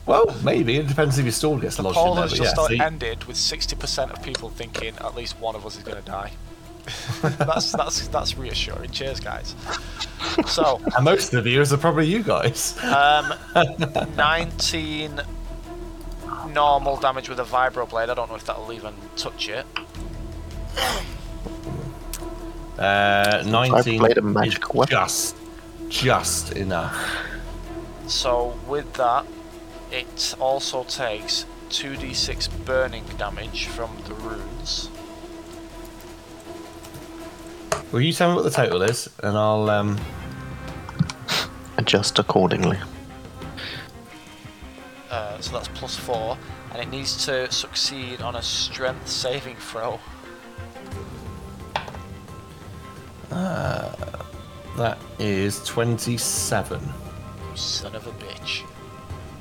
[0.05, 2.23] Well, maybe it depends if your sword gets lodged in Poll there.
[2.23, 5.83] has just yeah, ended with 60% of people thinking at least one of us is
[5.83, 6.31] going to die.
[7.21, 8.91] that's that's that's reassuring.
[8.91, 9.55] Cheers, guys.
[10.45, 12.77] So, and most of the viewers are probably you guys.
[12.83, 13.33] um,
[14.17, 15.21] 19
[16.49, 18.09] normal damage with a vibroblade.
[18.09, 19.65] I don't know if that'll even touch it.
[22.77, 24.91] Uh, 19 played a is magical weapon.
[24.91, 25.37] just,
[25.87, 27.15] just enough.
[28.07, 29.25] So with that,
[29.93, 34.89] it also takes 2d6 burning damage from the runes.
[37.91, 39.99] Will you tell me what the total is, and I'll um.
[41.77, 42.77] Adjust accordingly.
[45.09, 46.37] Uh, so that's plus four,
[46.71, 49.99] and it needs to succeed on a strength saving throw.
[54.77, 56.81] That is 27.
[57.53, 58.63] Son of a bitch.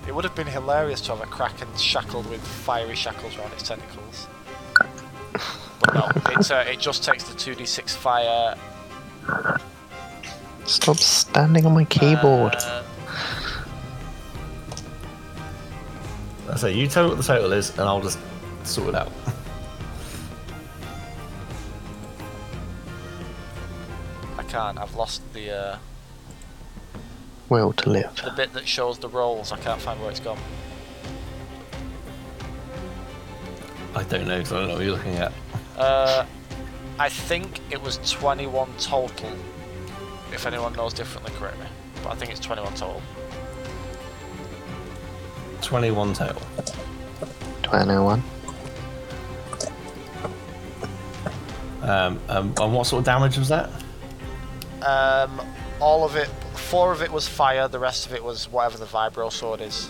[0.06, 3.62] It would have been hilarious to have a kraken shackled with fiery shackles around its
[3.62, 4.26] tentacles.
[5.80, 8.56] But no, it, uh, it just takes the 2d6 fire.
[10.64, 12.54] Stop standing on my keyboard.
[12.56, 12.82] uh,
[16.50, 18.18] I say, you tell me what the total is, and I'll just
[18.64, 19.10] sort it out.
[24.36, 24.78] I can't.
[24.78, 25.78] I've lost the uh,
[27.52, 28.16] Will to live.
[28.24, 29.52] the bit that shows the rolls.
[29.52, 30.38] I can't find where it's gone.
[33.94, 35.34] I don't know, because I don't know what you're looking at.
[35.76, 36.24] Uh,
[36.98, 39.30] I think it was 21 total.
[40.32, 41.66] If anyone knows differently, correct me.
[42.02, 43.02] But I think it's 21 total.
[45.60, 46.42] 21 total.
[47.64, 48.22] 21.
[51.82, 53.68] Um, um, and what sort of damage was that?
[54.80, 55.42] Um,
[55.80, 56.30] all of it,
[56.62, 57.68] four of it was fire.
[57.68, 59.88] The rest of it was whatever the vibro sword is.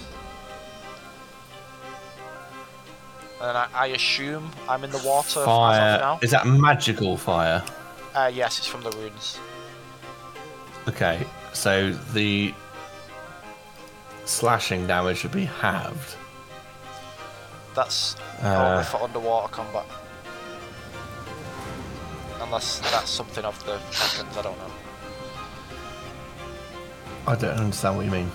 [3.40, 5.98] And I, I assume I'm in the water Fire.
[5.98, 6.18] now.
[6.22, 7.62] Is that magical fire?
[8.14, 9.38] Uh, yes, it's from the runes.
[10.88, 12.54] Okay, so the
[14.26, 16.16] slashing damage should be halved.
[17.74, 18.72] That's Uh.
[18.72, 19.87] only for underwater combat.
[22.42, 24.70] Unless that's something of the weapons, I don't know.
[27.26, 28.30] I don't understand what you mean.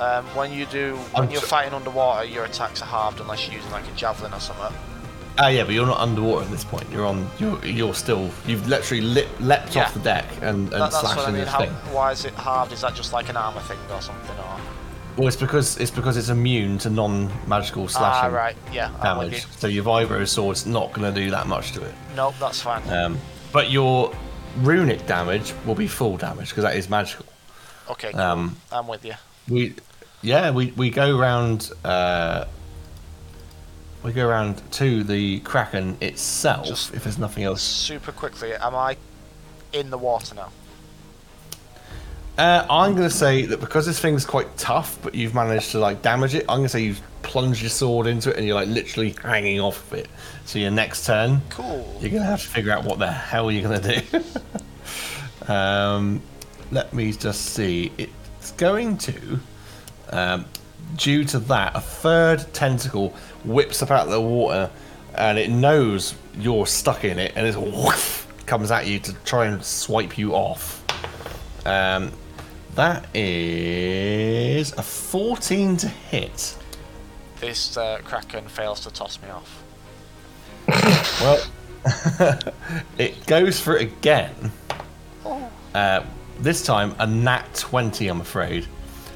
[0.00, 3.46] Um, when you do, when I'm you're s- fighting underwater, your attacks are halved unless
[3.46, 4.76] you're using like a javelin or something.
[5.40, 6.88] Ah, yeah, but you're not underwater at this point.
[6.90, 7.28] You're on.
[7.38, 8.30] You're you're still.
[8.46, 9.84] You've literally lip, leapt Yeah.
[9.84, 11.34] off the deck and, and That, what I mean.
[11.40, 11.70] this How, thing.
[11.92, 12.72] why is it halved?
[12.72, 14.36] Is that just like an armor thing or something?
[14.36, 14.60] Or
[15.16, 19.32] Well, it's because it's because it's immune to non-magical slashing ah, slashing right, yeah, damage.
[19.32, 19.38] you.
[19.58, 21.94] So your vibro sword's not going to do that much to it.
[22.16, 22.88] Nope, that's fine.
[22.92, 23.18] Um,
[23.52, 24.12] but your
[24.58, 27.26] runic damage will be full damage because that is magical.
[27.90, 28.20] Okay, cool.
[28.20, 29.14] Um, I'm with you.
[29.48, 29.74] we,
[30.22, 31.70] yeah, we we go around.
[31.84, 32.44] Uh,
[34.02, 36.66] we go around to the kraken itself.
[36.66, 38.96] Just- if there's nothing else Super quickly, am I
[39.72, 40.50] in the water now?
[42.38, 45.80] Uh, I'm going to say that because this thing's quite tough, but you've managed to
[45.80, 46.42] like damage it.
[46.48, 49.58] I'm going to say you've plunged your sword into it and you're like literally hanging
[49.58, 50.08] off of it.
[50.44, 51.98] So your next turn, Cool.
[52.00, 54.22] you're going to have to figure out what the hell you're going to do.
[55.52, 56.22] um,
[56.70, 57.92] let me just see.
[57.98, 59.40] It's going to,
[60.10, 60.44] um,
[60.96, 63.10] due to that, a third tentacle
[63.44, 64.70] whips up out of the water,
[65.14, 69.46] and it knows you're stuck in it, and it whoosh, comes at you to try
[69.46, 70.84] and swipe you off.
[71.66, 72.12] Um,
[72.74, 76.56] that is a 14 to hit.
[77.40, 79.64] This uh, kraken fails to toss me off.
[81.20, 81.44] Well,
[82.98, 84.52] it goes for it again.
[85.74, 86.02] Uh,
[86.40, 88.66] this time a nat 20, I'm afraid.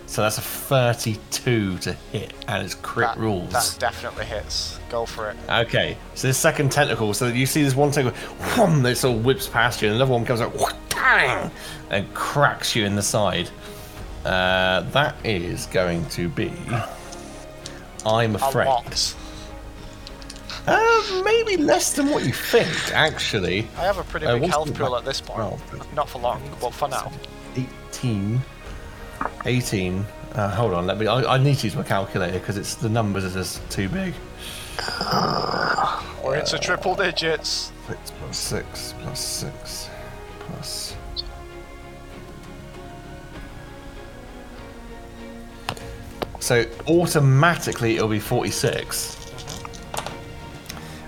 [0.06, 3.50] So that's a 32 to hit, and it's crit That, rules.
[3.52, 4.78] that definitely hits.
[4.90, 5.36] Go for it.
[5.48, 8.18] Okay, so this second tentacle, so you see this one tentacle,
[8.50, 10.54] whoom, that sort of whips past you, and another one comes out,
[10.90, 11.50] bang,
[11.90, 13.48] and cracks you in the side.
[14.26, 16.52] Uh, that is going to be,
[18.04, 18.66] I'm afraid.
[20.66, 23.66] Uh, maybe less than what you think, actually.
[23.76, 25.60] I have a pretty Uh, big what's health pool at this point.
[25.94, 27.10] Not for long, but for now.
[27.92, 28.40] 18.
[29.44, 30.06] 18.
[30.34, 31.06] Uh, hold on, let me.
[31.06, 34.14] I, I need to use my calculator because it's the numbers are just too big.
[36.24, 37.72] We're into triple digits.
[37.88, 39.90] 6 plus 6 plus 6
[40.40, 40.96] plus.
[46.40, 49.21] So automatically it'll be 46.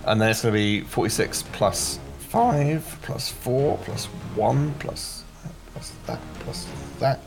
[0.07, 5.25] And then it's going to be 46 plus 5 plus 4 plus 1 plus,
[5.73, 6.67] plus that plus
[6.99, 7.21] that.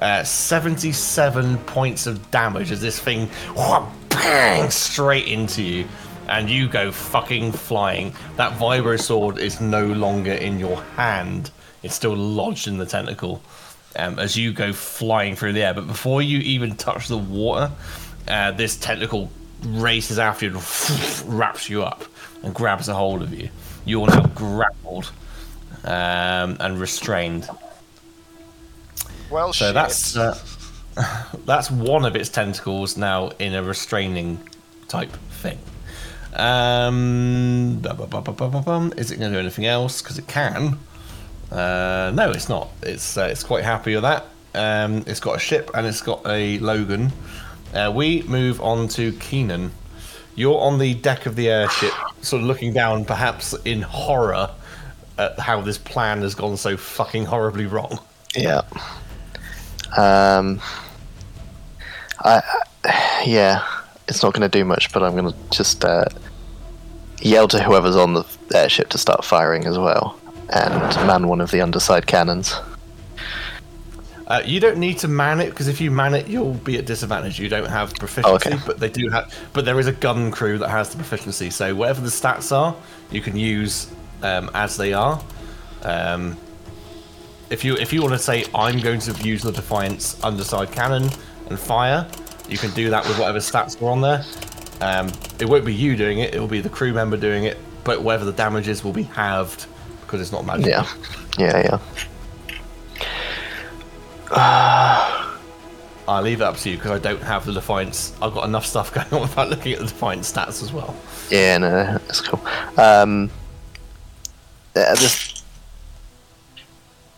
[0.00, 3.28] Uh, 77 points of damage as this thing
[4.10, 5.88] bang straight into you
[6.28, 8.12] and you go fucking flying.
[8.36, 11.50] That vibro sword is no longer in your hand.
[11.82, 13.42] It's still lodged in the tentacle
[13.96, 15.74] um, as you go flying through the air.
[15.74, 17.72] But before you even touch the water,
[18.28, 19.30] uh, this tentacle
[19.64, 22.04] races after you and wraps you up
[22.42, 23.48] and grabs a hold of you.
[23.84, 25.10] You're now grappled
[25.84, 27.48] um, and restrained.
[29.30, 29.74] Well, So shit.
[29.74, 30.38] that's uh,
[31.44, 34.38] that's one of its tentacles now in a restraining
[34.88, 35.10] type
[35.42, 35.58] thing.
[36.34, 37.80] Um.
[37.82, 40.02] Is it going to do anything else?
[40.02, 40.78] Because it can.
[41.50, 42.68] Uh, no, it's not.
[42.82, 44.26] It's uh, it's quite happy with that.
[44.54, 47.12] Um, it's got a ship and it's got a Logan.
[47.74, 49.70] Uh, we move on to Keenan.
[50.34, 54.50] You're on the deck of the airship, sort of looking down, perhaps in horror,
[55.18, 57.98] at how this plan has gone so fucking horribly wrong.
[58.36, 58.62] Yeah.
[59.96, 60.60] Um.
[62.20, 62.42] I.
[63.26, 63.66] Yeah.
[64.06, 66.06] It's not going to do much, but I'm going to just uh,
[67.20, 70.18] yell to whoever's on the airship to start firing as well,
[70.50, 70.72] and
[71.06, 72.54] man one of the underside cannons.
[74.28, 76.84] Uh, you don't need to man it because if you man it, you'll be at
[76.84, 77.40] disadvantage.
[77.40, 78.62] You don't have proficiency, okay.
[78.66, 79.34] but they do have.
[79.54, 81.48] But there is a gun crew that has the proficiency.
[81.48, 82.76] So whatever the stats are,
[83.10, 83.90] you can use
[84.22, 85.22] um, as they are.
[85.82, 86.36] Um,
[87.48, 91.08] if you if you want to say I'm going to use the Defiant's underside cannon
[91.48, 92.06] and fire,
[92.50, 94.22] you can do that with whatever stats are on there.
[94.82, 95.10] Um,
[95.40, 97.56] it won't be you doing it; it will be the crew member doing it.
[97.82, 99.64] But whatever the damage is will be halved
[100.02, 100.66] because it's not magic.
[100.66, 100.86] Yeah.
[101.38, 101.78] Yeah, yeah.
[106.08, 108.16] I'll leave it up to you because I don't have the Defiance.
[108.22, 110.96] I've got enough stuff going on without looking at the Defiant's stats as well.
[111.30, 111.68] Yeah, no,
[111.98, 112.40] that's cool.
[112.76, 113.30] Um,
[114.74, 115.42] yeah, this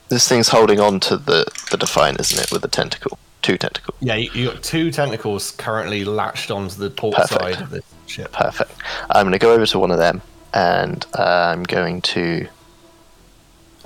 [0.08, 3.96] this thing's holding on to the the Defiant, isn't it, with the tentacle, two tentacles.
[4.00, 7.40] Yeah, you, you got two tentacles currently latched onto the port Perfect.
[7.40, 8.32] side of this ship.
[8.32, 8.72] Perfect.
[9.11, 10.20] I'm going to go over to one of them,
[10.52, 12.48] and uh, I'm going to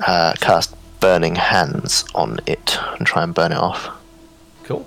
[0.06, 3.90] uh, cast Burning Hands on it and try and burn it off.
[4.64, 4.86] Cool.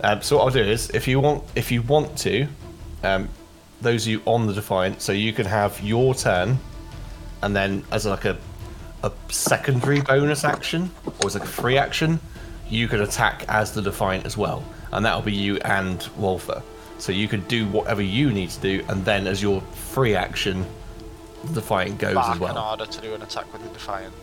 [0.00, 2.46] Um, so what I'll do is, if you want, if you want to,
[3.02, 3.28] um,
[3.80, 6.58] those of you on the Defiant, so you can have your turn,
[7.42, 8.36] and then as like a
[9.02, 12.18] a secondary bonus action, or as like a free action,
[12.68, 16.62] you could attack as the Defiant as well, and that'll be you and Wolfer.
[16.98, 20.64] So you could do whatever you need to do, and then as your free action,
[21.44, 22.52] the Defiant goes Back as well.
[22.52, 24.14] in order to do an attack with the Defiant.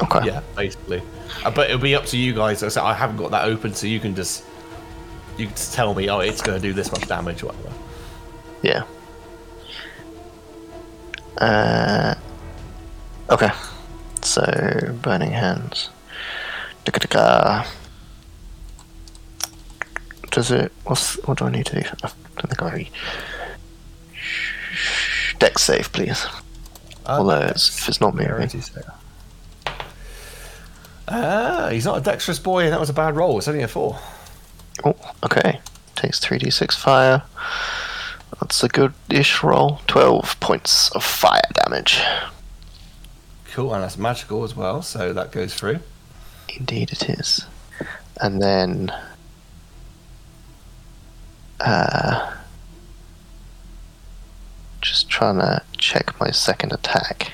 [0.00, 0.26] Okay.
[0.26, 1.02] Yeah, basically.
[1.44, 2.62] Uh, but it'll be up to you guys.
[2.62, 4.44] I said, I haven't got that open, so you can just
[5.38, 7.72] you can just tell me, oh, it's going to do this much damage, or whatever.
[8.62, 8.84] Yeah.
[11.38, 12.14] Uh,
[13.30, 13.50] okay.
[14.22, 15.90] So, Burning Hands.
[20.30, 20.72] Does it.
[20.84, 21.88] What's, what do I need to do?
[22.02, 22.88] I don't think I.
[25.38, 26.26] Dex save, please.
[27.06, 28.46] Although it's, if it's not Where moving.
[28.46, 28.93] is he, sir?
[31.08, 33.38] Ah, he's not a dexterous boy, and that was a bad roll.
[33.38, 33.98] It's only a four.
[34.84, 35.60] Oh, okay.
[35.94, 37.22] Takes 3d6 fire.
[38.40, 39.80] That's a good ish roll.
[39.86, 42.00] 12 points of fire damage.
[43.52, 45.78] Cool, and that's magical as well, so that goes through.
[46.56, 47.46] Indeed, it is.
[48.20, 48.92] And then.
[51.60, 52.34] Uh,
[54.80, 57.32] just trying to check my second attack.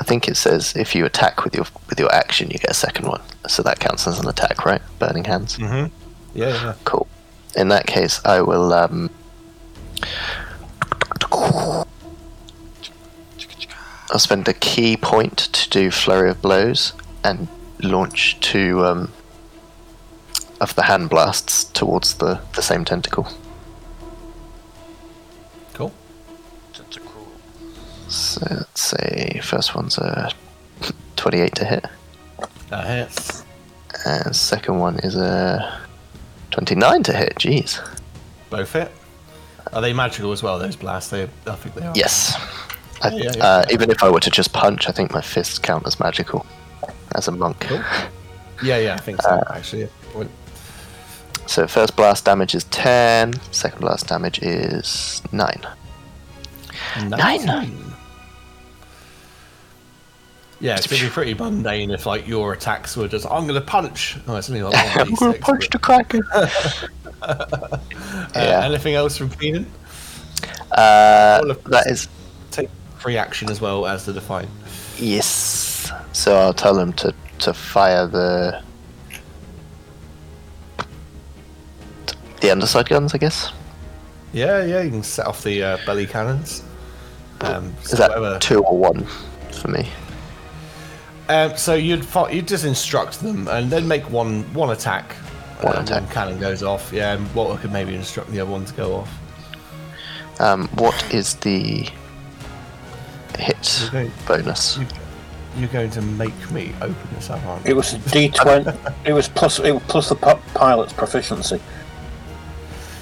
[0.00, 2.74] I think it says if you attack with your with your action, you get a
[2.74, 3.22] second one.
[3.48, 4.82] So that counts as an attack, right?
[4.98, 5.56] Burning hands.
[5.58, 5.94] Mm-hmm.
[6.38, 6.74] Yeah, yeah.
[6.84, 7.06] Cool.
[7.56, 8.72] In that case, I will.
[8.72, 9.10] Um,
[14.10, 16.92] I'll spend a ki point to do flurry of blows
[17.22, 17.48] and
[17.82, 19.12] launch two um,
[20.60, 23.28] of the hand blasts towards the, the same tentacle.
[28.08, 30.30] So let's say first one's a
[31.16, 31.86] 28 to hit,
[32.70, 33.44] That hits.
[34.06, 35.80] and second one is a
[36.50, 37.34] 29 to hit.
[37.36, 37.80] Jeez.
[38.50, 38.90] Both hit.
[39.72, 41.10] Are they magical as well, those blasts?
[41.10, 41.92] They, I think they are.
[41.96, 42.36] Yes.
[43.02, 43.44] I, Yeah, yeah, yeah.
[43.44, 46.46] Uh, even if I were to just punch, I think my fists count as magical
[47.16, 47.58] as a monk.
[47.60, 47.82] Cool.
[48.62, 49.82] Yeah, yeah, I think so, actually.
[49.82, 49.86] Yeah.
[50.12, 50.30] Point.
[51.46, 55.60] So first blast damage is 10, second blast damage is 9.
[57.08, 57.10] Nine.
[57.10, 57.93] Nineteen.
[60.60, 63.60] Yeah, it's going to be pretty mundane if like your attacks were just, I'm going
[63.60, 64.16] to punch.
[64.26, 66.22] Oh, it's only like one I'm gonna punch but- the kraken.
[67.22, 67.78] Uh,
[68.34, 68.62] yeah.
[68.64, 69.64] Anything else from Keenan?
[70.72, 72.06] Uh, that is
[72.50, 74.50] Take free action as well as the Defiant.
[74.98, 75.90] yes.
[76.12, 78.62] So I'll tell him to to fire the
[82.40, 83.52] the underside guns, I guess.
[84.34, 86.62] Yeah, yeah, you can set off the uh, belly cannons.
[87.40, 89.06] Um, Is that whatever- two or one
[89.52, 89.88] for me?
[91.28, 95.12] Um, so you'd fi- you'd just instruct them and then make one one attack.
[95.62, 96.02] One uh, attack.
[96.02, 96.92] One cannon goes off.
[96.92, 99.18] Yeah, and Volta could maybe instruct the other one to go off.
[100.40, 101.88] Um, what is the
[103.38, 104.10] hit Okay.
[104.26, 104.76] bonus?
[104.78, 104.86] You,
[105.56, 107.70] you're going to make me open this up, aren't you?
[107.70, 108.94] It was a D20.
[109.06, 111.60] it was plus it was plus the pilot's proficiency.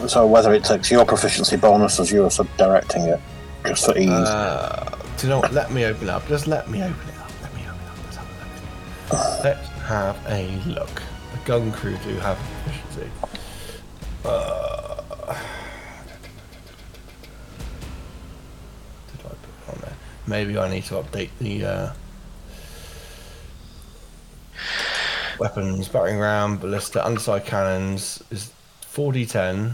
[0.07, 3.21] So whether it takes your proficiency bonus as you're sub directing it,
[3.67, 4.09] just for ease.
[4.11, 5.53] Uh, do you know what?
[5.53, 6.27] Let me open it up.
[6.29, 7.12] Just let me open it
[9.11, 11.03] Let's have a look.
[11.33, 13.11] The gun crew do have efficiency.
[14.25, 15.03] Uh,
[19.07, 19.97] did I put it on there?
[20.27, 21.93] Maybe I need to update the uh,
[25.39, 29.73] weapons, battering ram, ballista, underside cannons is 4d10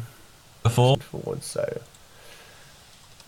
[0.62, 1.82] Before forward, so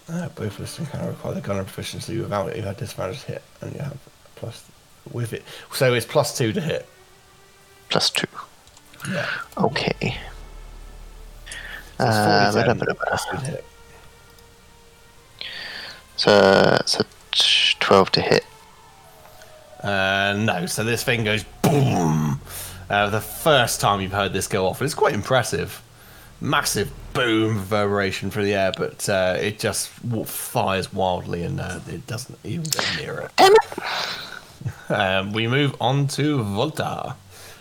[0.09, 2.57] uh, both listing can require the gunner proficiency without it.
[2.57, 3.99] You had disadvantage hit, and you have
[4.37, 4.70] plus
[5.13, 5.43] with it.
[5.73, 6.87] So it's plus two to hit.
[7.89, 8.27] Plus two.
[9.11, 9.27] Yeah,
[9.57, 10.17] Okay.
[11.99, 13.07] so Uh, 40 bada, bada, bada.
[13.09, 13.65] plus two to hit.
[16.17, 18.45] So, so t- 12 to hit.
[19.83, 22.41] Uh, no, so this thing goes boom.
[22.91, 25.81] Uh, the first time you've heard this go off, it's quite impressive.
[26.43, 32.07] Massive boom reverberation through the air, but uh, it just fires wildly and uh, it
[32.07, 33.31] doesn't even go near it.
[33.37, 33.79] Damn it!
[34.91, 37.15] Um, we move on to Volta.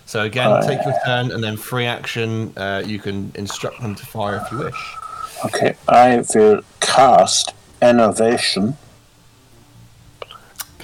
[0.05, 0.65] So again, Aye.
[0.65, 2.51] take your turn and then free action.
[2.57, 4.95] Uh, you can instruct them to fire if you wish.
[5.45, 8.75] okay, I will cast enervation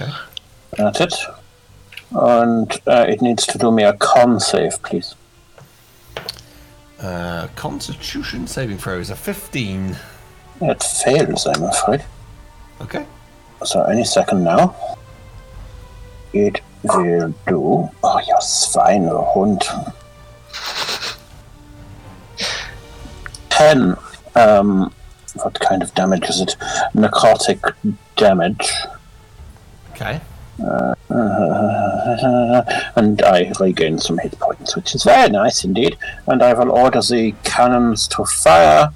[0.00, 0.12] Okay.
[0.78, 1.14] at it,
[2.12, 5.14] and uh, it needs to do me a con save, please.
[7.00, 9.96] Uh, Constitution saving throw is a 15.
[10.60, 12.04] It fails, I'm afraid.
[12.80, 13.04] Okay.
[13.64, 14.74] So any second now.
[16.38, 17.88] It will do.
[18.02, 19.92] Oh, you Schweinehund.
[23.50, 23.96] 10.
[24.34, 24.92] Um,
[25.42, 26.56] what kind of damage is it?
[26.94, 27.74] Necrotic
[28.16, 28.70] damage.
[29.92, 30.20] Okay.
[32.96, 35.96] and I regain some hit points, which is very nice indeed.
[36.26, 38.90] And I will order the cannons to fire.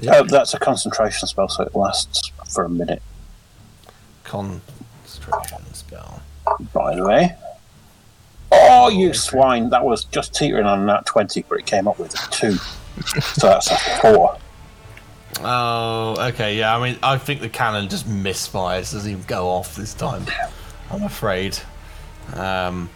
[0.00, 0.14] Yep.
[0.14, 3.02] Oh, that's a concentration spell, so it lasts for a minute,
[4.24, 5.71] Concentration.
[6.72, 7.36] By the way.
[8.50, 9.70] Oh, you swine!
[9.70, 12.52] That was just teetering on that 20, but it came up with a 2.
[12.52, 14.38] so that's a 4.
[15.40, 16.58] Oh, okay.
[16.58, 18.90] Yeah, I mean, I think the cannon just misfires.
[18.90, 20.26] It doesn't even go off this time.
[20.90, 21.58] I'm afraid.
[22.34, 22.90] Um,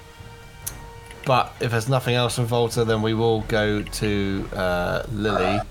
[1.24, 5.62] but if there's nothing else from Volta, then we will go to uh, Lily, All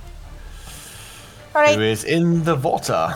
[1.54, 1.80] who right.
[1.80, 3.14] is in the water.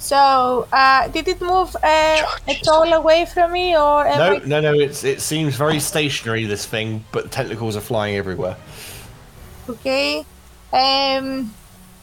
[0.00, 4.60] So, uh, did it move uh, at all away from me, or No, I- no,
[4.60, 4.72] no.
[4.72, 6.46] It's it seems very stationary.
[6.46, 8.56] This thing, but the tentacles are flying everywhere.
[9.68, 10.24] Okay.
[10.72, 11.52] Um,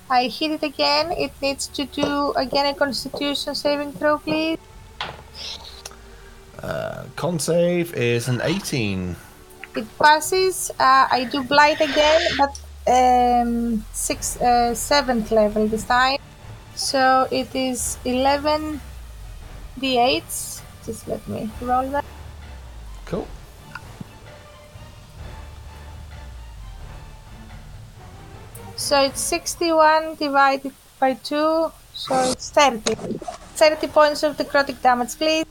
[0.09, 1.11] I hit it again.
[1.11, 4.59] It needs to do again a Constitution saving throw, please.
[7.15, 9.15] Con save is an 18.
[9.75, 10.69] It passes.
[10.79, 16.17] Uh, I do blight again, but um, six, uh, seventh level this time.
[16.77, 18.79] So it is eleven
[19.79, 20.61] d8s.
[20.85, 22.05] Just let me roll that.
[23.05, 23.27] Cool.
[28.75, 31.71] So it's sixty-one divided by two.
[31.93, 32.93] So it's thirty.
[33.57, 35.45] Thirty points of necrotic damage, please.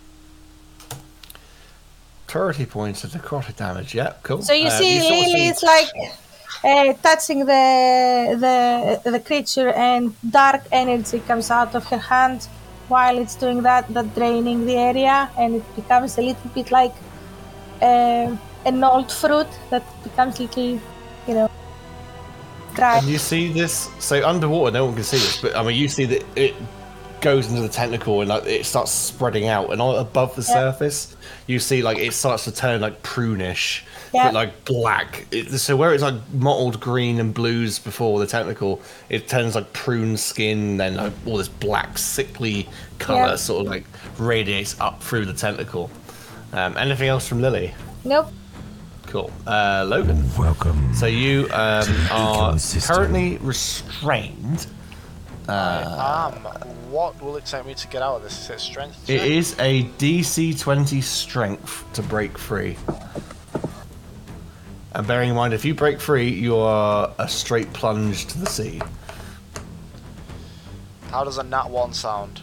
[2.28, 3.94] 30 points of necrotic damage.
[3.94, 4.42] Yeah, cool.
[4.42, 5.88] So you Uh, see, Lily is like
[6.64, 12.48] uh, touching the the the creature, and dark energy comes out of her hand.
[12.88, 16.94] While it's doing that, that draining the area, and it becomes a little bit like
[17.82, 20.80] uh, an old fruit that becomes little,
[21.26, 21.50] you know,
[22.76, 22.98] dry.
[22.98, 25.88] And you see this, so underwater, no one can see this, but I mean, you
[25.88, 26.54] see that it
[27.26, 30.54] goes into the tentacle and like it starts spreading out, and on, above the Yeah.
[30.70, 31.16] surface,
[31.48, 33.82] you see like it starts to turn like prunish,
[34.14, 34.26] Yeah.
[34.26, 35.26] but like black.
[35.32, 39.72] It, so where it's like mottled green and blues before the tentacle, it turns like
[39.72, 42.68] prune skin, then like all this black, sickly
[43.00, 43.34] color Yeah.
[43.36, 43.84] sort of like
[44.18, 45.90] radiates up through the tentacle.
[46.52, 47.74] Um, anything else from Lily?
[48.04, 48.32] Nope.
[49.08, 49.32] Cool.
[49.48, 50.22] Uh, Logan.
[50.38, 50.94] Welcome.
[50.94, 52.56] So you um, are
[52.86, 54.68] currently restrained.
[55.48, 56.32] Um,
[56.90, 58.36] what will it take me to get out of this?
[58.44, 59.08] Is it strength?
[59.08, 59.28] It check?
[59.30, 62.76] is a DC 20 strength to break free.
[64.92, 68.46] And bearing in mind, if you break free, you are a straight plunge to the
[68.46, 68.80] sea.
[71.10, 72.40] How does a nat one sound?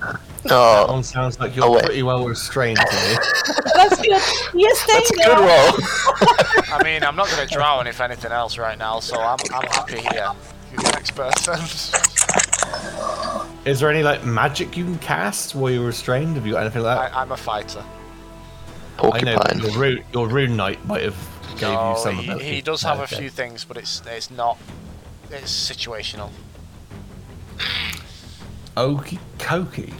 [0.00, 1.84] That Oh, one sounds like you're Oh, wait.
[1.84, 3.16] pretty well restrained to me.
[3.74, 4.20] That's good.
[4.58, 5.36] You stay that's a there.
[5.36, 5.74] good roll.
[6.72, 9.66] I mean, I'm not going to drown if anything else right now, so I'm, I'm
[9.70, 10.30] happy here.
[10.72, 11.58] You're the next person.
[13.64, 16.36] Is there any like magic you can cast while you're restrained?
[16.36, 17.16] Have you got anything like that?
[17.16, 17.84] I, I'm a fighter.
[18.98, 21.16] I, know but your rune, your rune knight might have
[21.56, 22.50] gave No, you some he, ability.
[22.54, 23.16] he does have a Okay.
[23.16, 24.58] few things, but it's it's not.
[25.30, 26.30] It's situational.
[28.76, 29.94] Okie dokie.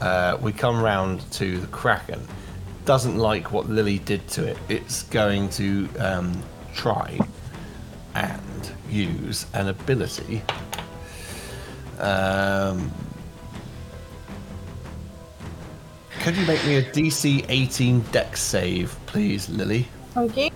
[0.00, 2.20] Uh, we come round to the Kraken.
[2.84, 4.56] Doesn't like what Lily did to it.
[4.68, 6.42] It's going to um,
[6.74, 7.18] try
[8.18, 10.42] and use an ability.
[11.98, 12.92] Um,
[16.20, 19.86] could you make me a DC 18 dex save, please, Lily?
[20.16, 20.50] Okay.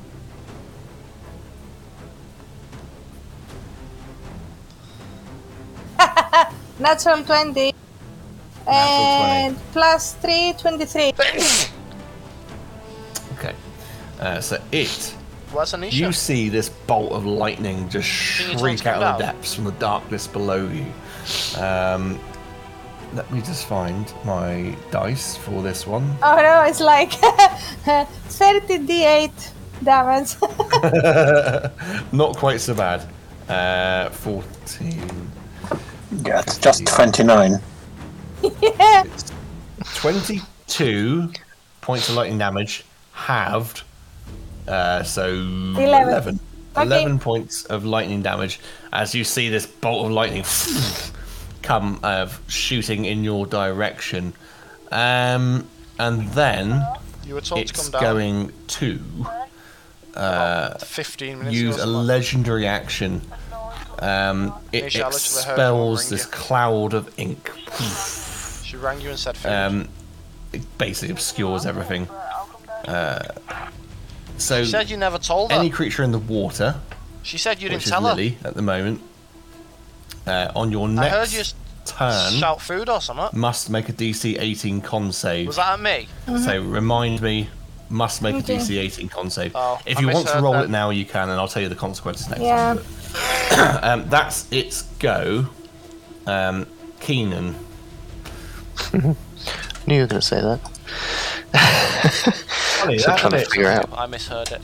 [6.81, 7.75] Natural 20.
[8.67, 11.13] And plus 3, 23.
[13.39, 13.55] Okay.
[14.21, 15.17] Uh, so it
[15.53, 15.93] Where's Anisha?
[15.93, 19.19] You see this bolt of lightning just shriek out of the about?
[19.19, 20.87] depths from the darkness below you.
[21.61, 22.19] Um,
[23.15, 26.17] let me just find my dice for this one.
[26.23, 27.11] Oh no, it's like
[27.85, 29.51] 30d8
[29.85, 30.37] damage.
[32.13, 33.07] Not quite so bad.
[33.49, 35.31] Uh, 14.
[36.25, 37.61] Yeah, it's just 29.
[38.63, 39.05] yeah.
[39.97, 41.31] 22
[41.83, 43.83] points of lightning damage, halved.
[44.67, 45.79] Uh, so 11.
[45.79, 46.41] 11.
[46.75, 47.19] Okay.
[47.19, 48.59] points of lightning damage
[48.93, 50.45] as you see this bolt of lightning
[51.63, 54.33] come uh, shooting in your direction.
[54.91, 56.85] Um, and then
[57.25, 58.03] you were told to it's come down.
[58.03, 59.01] going to
[60.15, 63.21] uh, 15 minutes use a legendary action.
[63.99, 66.31] Um, it Nisha, Alice, we heard you will expels this you.
[66.31, 67.51] cloud of ink.
[68.65, 69.39] She rang you and said.
[69.45, 69.89] Um,
[70.53, 72.09] it basically obscures everything.
[72.87, 73.23] Uh,
[74.43, 75.59] so She said you never told her.
[75.59, 76.77] any creature in the water,
[77.23, 78.09] she said you didn't which is tell her.
[78.15, 79.01] Lily at the moment,
[80.27, 81.45] uh, on your I next heard you
[81.85, 83.39] turn shout food or something.
[83.39, 85.49] must make a DC 18 con save.
[85.49, 86.09] Was that at me?
[86.45, 87.49] So remind me,
[87.89, 88.55] must make Okay.
[88.57, 89.53] a DC 18 con save.
[89.55, 90.65] Oh, if you want to roll that.
[90.65, 92.75] it now, you can, and I'll tell you the consequences next Yeah.
[92.75, 92.85] time.
[93.51, 95.47] but- um, that's its go.
[96.27, 96.67] Um,
[97.01, 97.57] Keenan.
[98.93, 99.17] Knew
[99.97, 100.61] you were going to say that.
[101.53, 103.51] Funny, So that, trying to isn't it?
[103.51, 103.89] figure out.
[103.97, 104.61] I misheard it.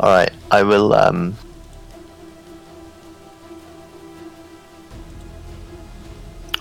[0.00, 0.92] All right, I will.
[0.94, 1.36] Um,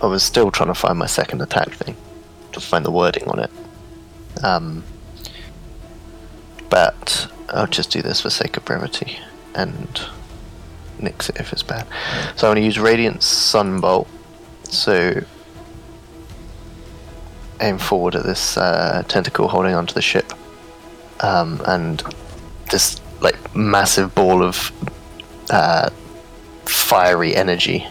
[0.02, 1.96] I was still trying to find my second attack thing,
[2.52, 3.52] to find the wording on it.
[4.44, 4.84] Um,
[6.70, 9.18] but I'll just do this for sake of brevity
[9.56, 10.02] and
[11.00, 11.88] nix it if it's bad.
[12.36, 14.08] So I'm going to use Radiant Sunbolt.
[14.64, 15.24] So
[17.62, 20.34] aim forward at this uh, tentacle holding onto the ship,
[21.22, 22.04] um, and
[22.72, 24.72] this like massive ball of
[25.50, 25.90] uh,
[26.66, 27.88] fiery energy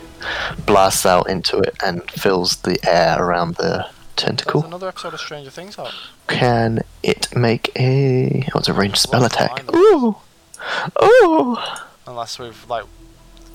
[0.66, 4.64] blasts out into it and fills the air around the There's tentacle.
[4.64, 5.92] another episode of Stranger Things out.
[6.28, 9.64] Can it make a what's a ranged spell attack?
[9.74, 10.16] Ooh,
[11.02, 11.56] ooh,
[12.06, 12.84] Unless we've like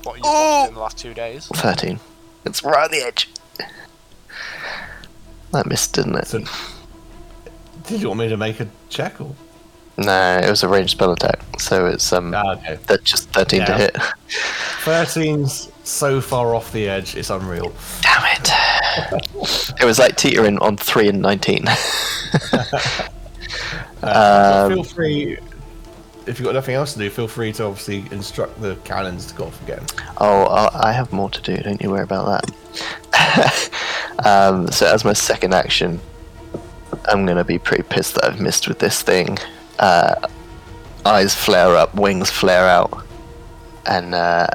[0.04, 1.46] what you've watched in the last two days.
[1.48, 2.00] thirteen.
[2.44, 3.28] It's right on the edge.
[5.52, 6.26] That missed, didn't it?
[6.28, 6.42] So,
[7.86, 9.34] did you want me to make a check or?
[9.98, 12.78] No, it was a ranged spell attack, so it's um, Ah, okay.
[12.86, 13.94] that's just thirteen to hit.
[14.84, 17.72] 13's so far off the edge, it's unreal.
[18.00, 18.50] Damn it!
[19.80, 21.64] it was like teetering on three and nineteen.
[24.02, 25.38] Uh, Um, feel free,
[26.30, 29.34] if you've got nothing else to do, feel free to obviously instruct the cannons to
[29.34, 29.84] go off again.
[30.18, 31.56] Oh, I have more to do.
[31.56, 33.70] Don't you worry about that.
[34.24, 36.00] um, so as my second action,
[37.06, 39.38] I'm gonna be pretty pissed that I've missed with this thing.
[39.80, 40.14] Uh,
[41.04, 43.04] eyes flare up, wings flare out,
[43.86, 44.46] and uh,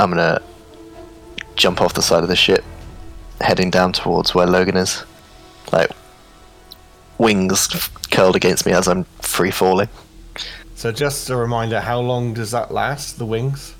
[0.00, 0.42] I'm gonna
[1.54, 2.64] jump off the side of the ship,
[3.40, 5.04] heading down towards where Logan is.
[5.72, 5.92] Like
[7.18, 7.68] wings
[8.10, 9.88] curled against me as I'm free falling.
[10.84, 13.74] So just a reminder, how long does that last, the wings?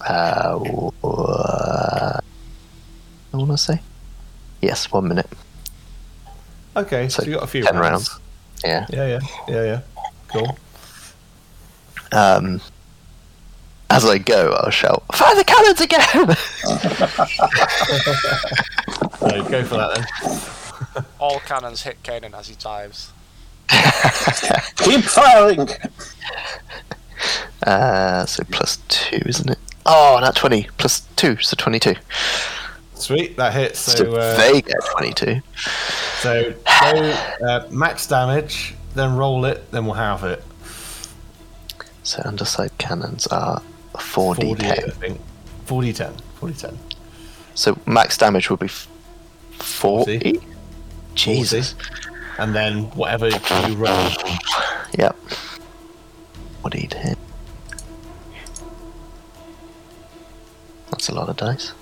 [0.00, 0.58] Uh,
[1.00, 2.18] wha-
[3.32, 3.80] I want to say.
[4.60, 5.28] Yes, one minute.
[6.76, 8.10] Okay, so, So you got a few 10 rounds.
[8.10, 8.20] rounds.
[8.64, 8.84] Yeah.
[8.90, 9.80] Yeah, yeah, yeah, yeah.
[10.26, 10.58] Cool.
[12.10, 12.60] Um,
[13.88, 16.02] as I go, I'll shout, "Fire the cannons again!"
[19.20, 19.94] So go for that
[20.94, 21.04] then.
[21.20, 23.12] All cannons hit Keenan as he dives.
[24.78, 25.68] Keep firing!
[27.66, 29.58] Uh, so plus two, isn't it?
[29.86, 30.68] Oh, not 20.
[30.78, 31.94] Plus two, so 22.
[32.94, 33.78] Sweet, that hits.
[33.78, 35.40] So, uh, they get 22.
[36.20, 36.52] So
[36.82, 40.44] go, uh, max damage, then roll it, then we'll have it.
[42.02, 43.62] So underside cannons are
[43.94, 45.18] 4d10.
[45.64, 46.20] 40, 4d10.
[46.40, 46.76] 4d10.
[47.54, 50.18] So max damage would be 40?
[50.18, 50.40] 40.
[51.14, 51.72] Jesus.
[51.72, 51.86] 40.
[52.38, 54.08] And then whatever you roll.
[54.98, 55.16] Yep.
[56.64, 57.16] 4d10.
[60.90, 61.72] That's a lot of dice.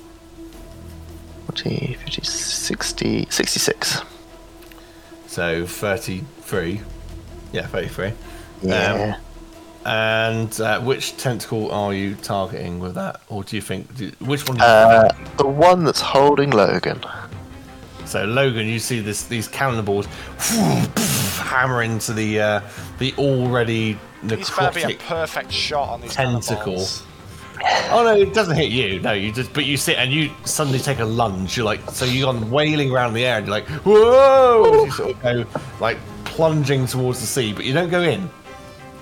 [1.47, 4.03] 40, 50, 60, 66.
[5.27, 6.81] So 33.
[7.53, 8.13] Yeah, 33.
[8.63, 9.19] Yeah.
[9.87, 13.21] And uh, which tentacle are you targeting with that?
[13.29, 13.95] Or do you think.
[13.97, 17.01] Do, which one do you uh, the one that's holding Logan.
[18.05, 20.07] So Logan, you see this these cannonballs
[21.39, 22.61] hammer into the uh,
[22.99, 24.99] the already These better be a necrotic.
[24.99, 26.57] perfect shot on these Tentacle.
[26.57, 27.03] cannonballs.
[27.91, 29.01] Oh no, it doesn't hit you.
[29.01, 31.57] No, you just but you sit and you suddenly take a lunge.
[31.57, 34.85] You're like so you're on wailing around the air and you're like whoa.
[34.85, 35.45] You sort of go
[35.81, 38.29] like plunging towards the sea, but you don't go in.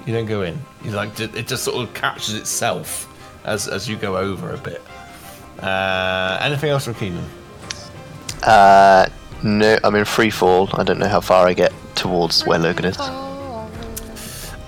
[0.07, 0.59] You don't go in.
[0.85, 3.13] You like it just sort of catches itself
[3.45, 4.83] as as you go over a bit.
[5.61, 7.25] Uh, anything else from Keenan?
[8.43, 9.09] Uh,
[9.43, 10.69] no, I'm in free fall.
[10.75, 12.97] I don't know how far I get towards where Logan is.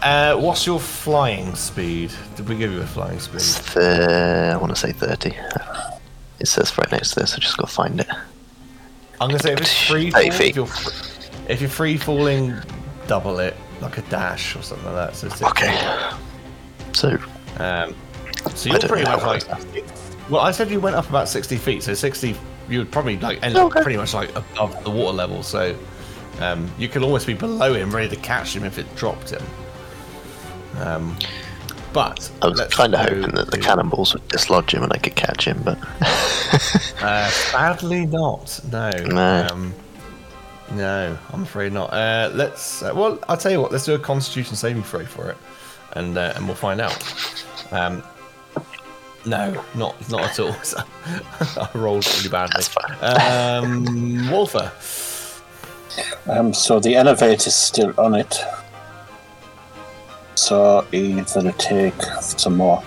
[0.03, 2.13] Uh, what's your flying speed?
[2.37, 3.41] Did we give you a flying speed?
[3.75, 5.35] The, I want to say 30.
[6.41, 8.09] It says right next to this, I just got to find it.
[9.21, 10.69] I'm gonna say if it's free 30 fall, if you're,
[11.49, 12.55] if you're free falling,
[13.09, 15.17] double it like a dash or something like that.
[15.17, 16.11] So Okay.
[16.93, 17.19] So,
[17.59, 17.95] Um,
[18.55, 19.43] so you're pretty much like.
[20.31, 22.37] Well, I said you went up about 60 feet, so 60,
[22.69, 25.43] you would probably like end up pretty much like above the water level.
[25.43, 25.77] So
[26.41, 29.43] um, you could almost be below him, ready to catch him if it dropped him.
[30.81, 31.17] Um,
[31.93, 34.99] but I was kind of hoping that the to- cannonballs would dislodge him and I
[34.99, 35.79] could catch him, but.
[37.01, 38.59] Uh, sadly not.
[38.73, 38.91] No.
[38.91, 39.47] No.
[39.51, 39.75] Um,
[40.73, 41.93] No, I'm afraid not.
[41.93, 42.83] Uh, let's.
[42.83, 43.71] Uh, well, I'll tell you what.
[43.71, 45.37] Let's do a Constitution saving throw for it,
[45.93, 46.99] and uh, and we'll find out.
[47.73, 48.03] Um,
[49.25, 50.55] no, not not at all.
[51.41, 52.53] I rolled really badly.
[52.57, 53.65] That's fine.
[53.65, 54.73] Um, Wolfer.
[56.27, 58.39] Um, so the elevator is still on it.
[60.39, 62.83] So either take some more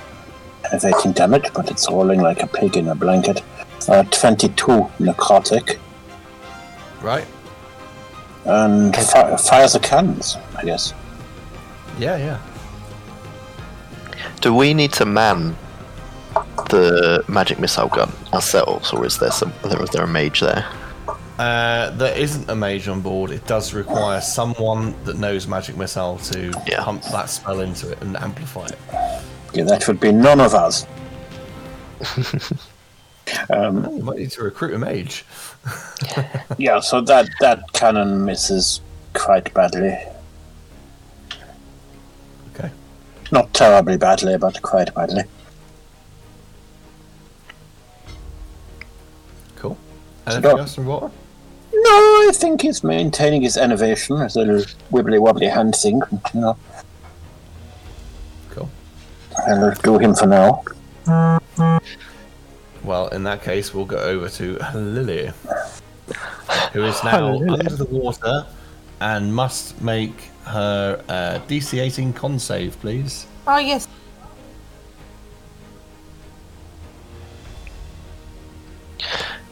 [0.72, 3.44] elevating damage, but it's rolling like a pig in a blanket.
[3.90, 5.78] Uh, 22 necrotic.
[7.02, 7.28] Right.
[8.46, 10.94] And fi- fires the cannons, I guess.
[12.00, 12.40] Yeah, yeah.
[14.40, 15.58] Do we need to man
[16.70, 19.52] the magic missile gun ourselves, or is there some?
[19.64, 20.66] Or is there a mage there?
[21.42, 23.32] Uh, there isn't a mage on board.
[23.32, 26.84] It does require someone that knows magic missile to Yeah.
[26.84, 28.78] pump that spell into it and amplify it.
[29.52, 30.86] Yeah, that would be none of us.
[33.50, 35.26] um, You might need to recruit a mage.
[36.60, 38.80] yeah, so that, that cannon misses
[39.16, 39.98] quite badly.
[42.54, 42.70] Okay.
[43.32, 45.24] Not terribly badly, but quite badly.
[49.56, 49.76] Cool.
[50.28, 51.12] So Anything else from Volta?
[51.74, 51.90] No,
[52.28, 54.62] I think he's maintaining his enervation, his little
[54.92, 56.02] wibbly wobbly hand thing.
[56.34, 56.58] You know,
[58.50, 58.70] Cool.
[59.48, 60.64] I'll do him for now.
[62.84, 65.32] Well, in that case, we'll go over to Lily,
[66.74, 68.46] who is now under the water
[69.00, 73.28] and must make her uh, DC 18 con save, please.
[73.48, 73.88] Oh yes.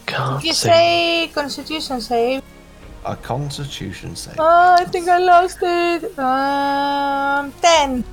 [0.10, 2.42] Can't You say Constitution save.
[3.06, 4.36] A Constitution save.
[4.40, 6.18] Oh, I think I lost it.
[6.20, 8.04] Um, ten.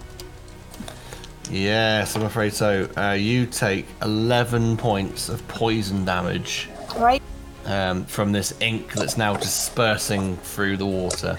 [1.51, 2.89] Yes, I'm afraid so.
[2.97, 7.23] Uh, you take 11 points of poison damage Right.
[7.67, 11.39] um, from this ink that's now dispersing through the water.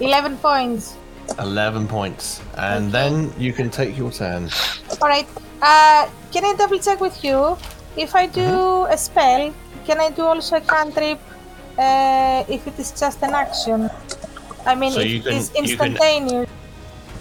[0.00, 0.96] Eleven points.
[1.38, 2.40] 11 points.
[2.56, 4.48] And then you can take your turn.
[5.00, 5.26] All right.
[5.60, 7.56] Uh, can I double check with you?
[7.96, 8.92] If I do Mm-hmm.
[8.92, 9.54] a spell,
[9.86, 11.20] can I do also a cantrip?
[11.78, 13.90] Uh, if it is just an action.
[14.66, 16.48] I mean, So if you it can- is you can- instantaneous.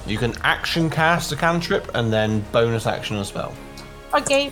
[0.07, 3.53] You can action cast a cantrip and then bonus action a spell.
[4.13, 4.51] Okay,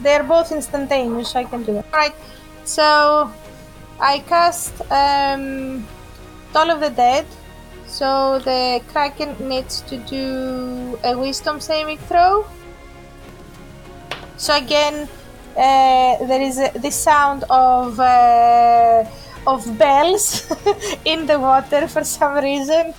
[0.00, 1.84] they're both instantaneous, so I can do it.
[1.92, 2.14] Alright,
[2.64, 3.30] so
[3.98, 5.86] I cast um,
[6.52, 7.26] Toll of the Dead.
[8.00, 12.46] So the Kraken needs to do a Wisdom saving throw.
[14.38, 15.06] So again,
[15.54, 19.04] uh, there is a, the sound of uh,
[19.46, 20.50] of bells
[21.04, 22.94] in the water for some reason.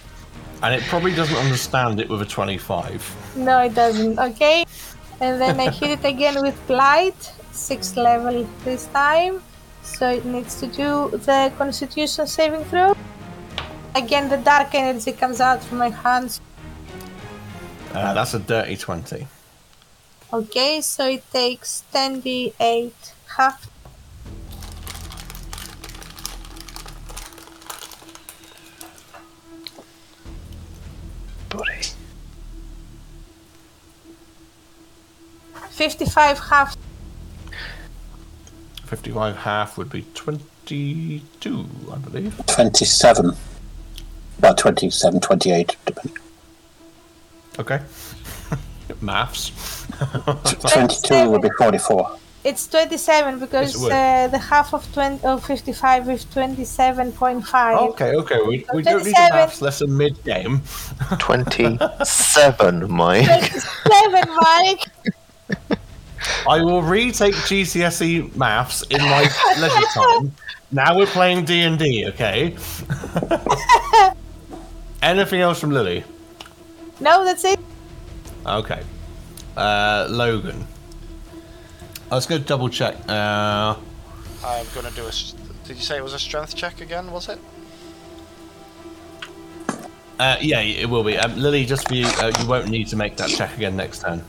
[0.61, 3.37] And it probably doesn't understand it with a 25.
[3.37, 4.19] No, it doesn't.
[4.19, 4.65] Okay.
[5.19, 7.19] And then I hit it again with Blight,
[7.51, 9.41] sixth level this time.
[9.81, 12.93] So it needs to do the Constitution saving throw.
[13.93, 16.39] Again, the dark energy comes out from my hands.
[17.93, 19.27] Uh, that's a dirty 20.
[20.33, 22.93] Okay, so it takes 10d8
[23.35, 23.69] half.
[31.49, 31.81] Buddy.
[35.71, 36.77] 55 half.
[38.85, 42.41] 55 half would be 22, I believe.
[42.47, 43.35] 27.
[44.39, 46.17] About 27, 28, depending.
[47.59, 47.79] Okay.
[49.01, 49.51] Maths.
[50.71, 52.17] 22 would be 44.
[52.43, 53.91] It's 27 because Yes, it would.
[53.91, 57.89] uh, the half of 20 of 55 is 27.5.
[57.89, 58.41] Okay, okay.
[58.41, 59.29] We, we don't need a 27.
[59.35, 60.61] maths lesson mid game.
[61.19, 63.25] 27, Mike.
[63.25, 64.85] 27, Mike.
[66.47, 69.21] I will retake GCSE maths in my
[69.59, 70.33] leisure time.
[70.71, 72.55] Now we're playing D and D, okay?
[75.01, 76.03] Anything else from Lily?
[76.99, 77.59] No, that's it.
[78.45, 78.81] Okay.
[79.57, 80.65] Uh, Logan.
[82.09, 82.95] I was going to double check.
[83.09, 83.75] Uh,
[84.45, 85.11] I'm gonna do a.
[85.65, 87.11] Did you say it was a strength check again?
[87.11, 87.39] Was it?
[90.19, 91.17] uh, yeah, it will be.
[91.17, 93.99] Um, Lily, just for you, uh, you won't need to make that check again next
[94.01, 94.23] turn.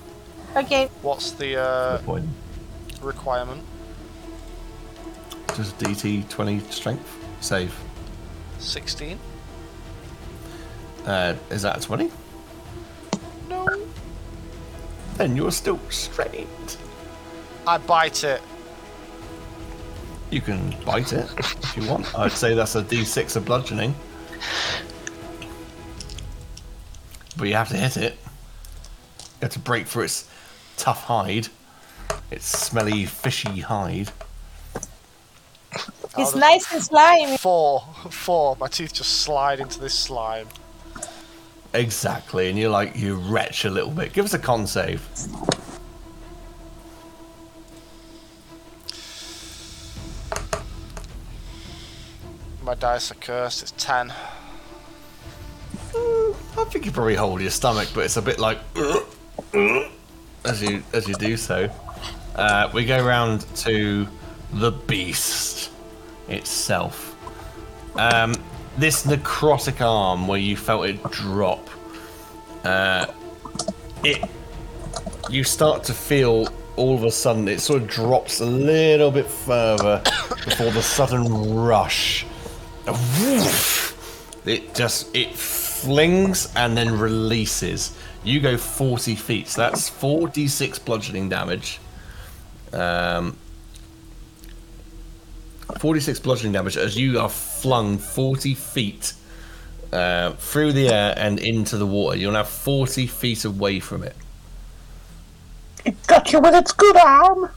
[0.57, 0.89] Okay.
[1.03, 2.27] What's the uh, Good point.
[3.01, 3.63] requirement?
[5.57, 7.79] Just DC 20 strength save.
[8.59, 9.19] 16.
[11.05, 12.11] Uh, is that a 20?
[13.49, 13.67] No.
[15.17, 16.79] Then you're still straight.
[17.67, 18.41] I bite it.
[20.31, 22.19] You can bite it if you want.
[22.19, 23.95] I'd say that's a D6 of bludgeoning.
[27.37, 28.13] But you have to hit it.
[28.15, 30.31] You have to break through its
[30.77, 31.49] tough hide.
[32.31, 34.11] Its smelly, fishy hide.
[36.15, 37.37] I'll It's just- nice and slimy.
[37.39, 38.57] Four, four.
[38.61, 40.49] My teeth just slide into this slime.
[41.75, 44.13] Exactly, and you're like you retch a little bit.
[44.13, 45.01] Give us a con save.
[52.63, 53.63] My dice are cursed.
[53.63, 54.13] It's ten.
[55.95, 58.59] I think you probably hold your stomach, but it's a bit like
[60.45, 61.69] as you as you do so.
[62.37, 64.07] Uh, we go round to
[64.55, 65.71] the beast
[66.29, 67.17] itself.
[67.97, 68.35] Um,
[68.79, 71.69] this necrotic arm where you felt it drop.
[72.65, 73.07] Uh,
[74.05, 74.29] it
[75.29, 79.27] you start to feel all of a sudden it sort of drops a little bit
[79.27, 80.03] further
[80.45, 82.27] before the sudden rush.
[84.45, 87.97] It just it flings and then releases.
[88.25, 91.81] You go 40 feet, so that's 4d6 bludgeoning damage.
[92.73, 93.37] Um,
[95.79, 99.13] 46 bludgeoning damage as you are flung 40 feet
[99.93, 102.17] uh, through the air and into the water.
[102.17, 104.17] You're now 40 feet away from it.
[105.85, 107.51] It got you with its good arm.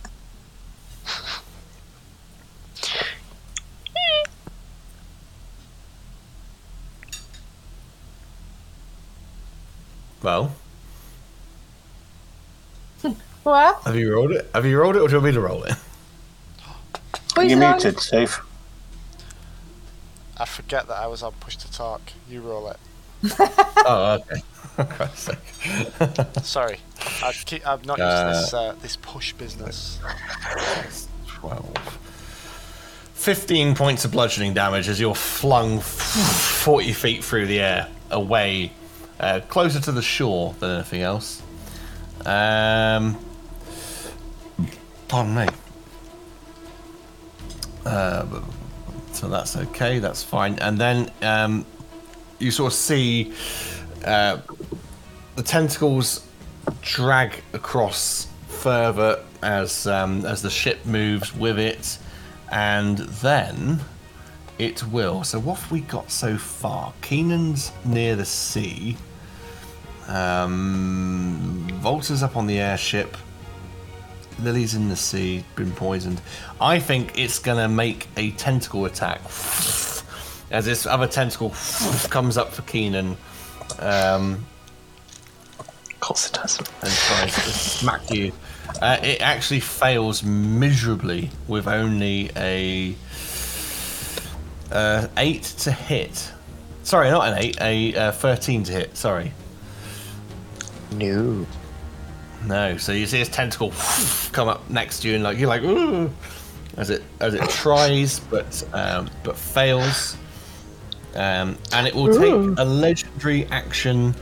[10.22, 10.52] Well,
[13.44, 13.82] What?
[13.84, 14.50] have you rolled it?
[14.56, 15.76] Have you rolled it, or do you want me to roll it?
[17.46, 17.72] Who is You wrong?
[17.74, 18.40] muted, Steve.
[20.38, 22.02] I forget that I was on push to talk.
[22.30, 22.78] You roll it.
[23.86, 24.42] oh, okay.
[24.76, 26.38] For Christ's sake.
[26.44, 26.80] Sorry,
[27.24, 30.00] I keep, I'm not used to this uh, this push business.
[31.28, 32.00] 12.
[33.14, 38.72] 15 points of bludgeoning damage as you're flung 40 feet through the air, away,
[39.20, 41.42] uh, closer to the shore than anything else.
[42.26, 43.18] Um,
[45.08, 45.48] pardon me.
[47.86, 48.26] Uh,
[49.12, 50.58] so that's okay, that's fine.
[50.60, 51.66] And then um,
[52.40, 53.34] you sort of see
[54.04, 54.40] uh,
[55.36, 56.28] the tentacles
[56.82, 61.98] drag across further as um, as the ship moves with it,
[62.52, 63.80] and then
[64.58, 65.24] it will.
[65.24, 66.94] So what have we got so far?
[67.02, 68.98] Keenan's near the sea.
[70.08, 73.18] Um, Volta's up on the airship.
[74.40, 76.22] Lily's in the sea, been poisoned.
[76.60, 79.22] I think it's gonna make a tentacle attack
[80.52, 81.50] as this other tentacle
[82.10, 83.18] comes up for Keenan.
[83.80, 84.46] Um,
[85.60, 86.60] Of course it does.
[86.60, 88.32] and tries to smack you.
[88.82, 92.96] Uh, it actually fails miserably with only a
[94.72, 96.32] uh, eight to hit.
[96.84, 98.98] Sorry, not an eight, a uh, thirteen to hit.
[98.98, 99.32] Sorry,
[100.92, 101.46] No.
[102.48, 102.78] No.
[102.78, 103.74] So you see his tentacle
[104.32, 106.10] come up next to you, and like you're like, ooh,
[106.78, 110.18] as it as it tries, but um, but fails.
[111.16, 114.14] Um, and it will take a legendary action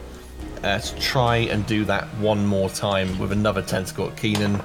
[0.64, 4.62] uh, to try and do that one more time with another tentacle at Keenan.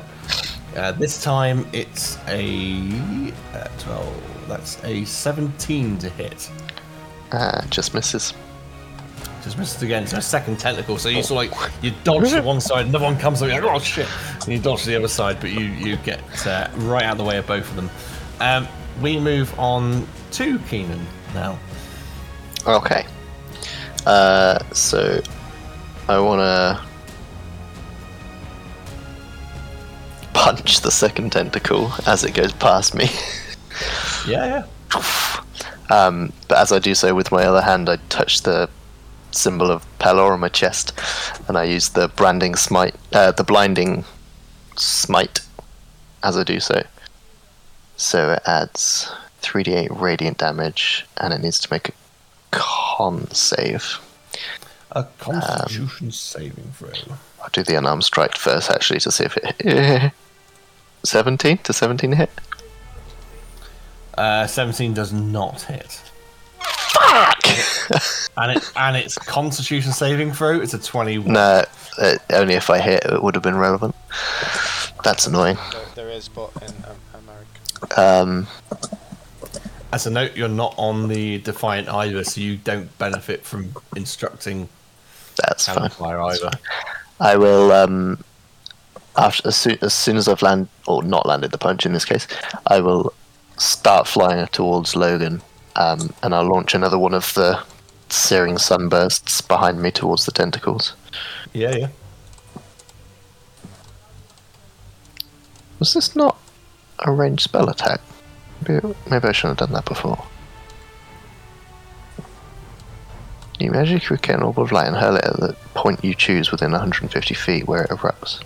[0.77, 3.03] Uh, this time it's a
[3.55, 4.47] uh, 12.
[4.47, 6.51] That's a 17 to hit.
[7.33, 8.35] Ah, just misses.
[9.43, 10.07] Just missed again.
[10.07, 10.99] So a second tentacle.
[10.99, 13.49] So you sort of like you dodge to one side, another one comes up.
[13.49, 14.09] You're like, oh shit!
[14.43, 17.19] And you dodge to the other side, but you you get uh, right out of
[17.19, 17.91] the way of both of them.
[18.41, 18.69] Um,
[19.01, 21.59] we move on to Keenan now.
[22.67, 23.05] Okay.
[24.07, 25.21] Uh, so
[26.09, 26.89] I want to
[30.33, 33.09] punch the second tentacle as it goes past me.
[34.27, 35.43] Yeah, yeah.
[35.91, 38.69] Um, but as I do so with my other hand, I touch the
[39.31, 40.93] symbol of Pelor on my chest,
[41.49, 44.05] and I use the branding smite, uh, the blinding
[44.77, 45.41] smite,
[46.23, 46.83] as I do so.
[47.97, 49.11] So it adds
[49.43, 51.93] 3d8 radiant damage, and it needs to make a
[52.51, 53.99] con save.
[54.93, 57.17] A Constitution saving throw.
[57.43, 60.13] I'll do the unarmed strike first, actually, to see if it.
[61.05, 62.31] 17 to 17 hit.
[64.17, 66.01] Uh, 17 does not hit.
[66.91, 67.39] Fuck!
[68.37, 71.33] And it and its Constitution saving throw It's a 21.
[71.33, 71.65] no,
[72.01, 73.97] uh, only if I hit it would have been relevant.
[75.03, 75.57] That's annoying.
[75.73, 78.01] There, there is, but in um, America.
[78.01, 78.47] Um,
[79.93, 84.69] As a note, you're not on the Defiant either, so you don't benefit from instructing
[85.39, 85.77] that's fine.
[85.77, 86.51] Campfire either.
[87.21, 88.23] I will um
[89.17, 92.05] after as soon, as soon as I've land or not landed the punch in this
[92.05, 92.27] case,
[92.67, 93.13] I will
[93.57, 95.43] start flying towards Logan,
[95.79, 97.63] um, and I'll launch another one of the
[98.11, 100.95] searing sunbursts behind me towards the tentacles.
[101.55, 101.89] Yeah, yeah.
[105.79, 106.37] Was this not
[107.01, 108.01] a ranged spell attack?
[108.69, 110.23] Maybe, maybe I shouldn't have done that before.
[113.61, 116.51] You magic you can orb of light and hurl it at the point you choose
[116.53, 118.41] within 150 feet where it erupts.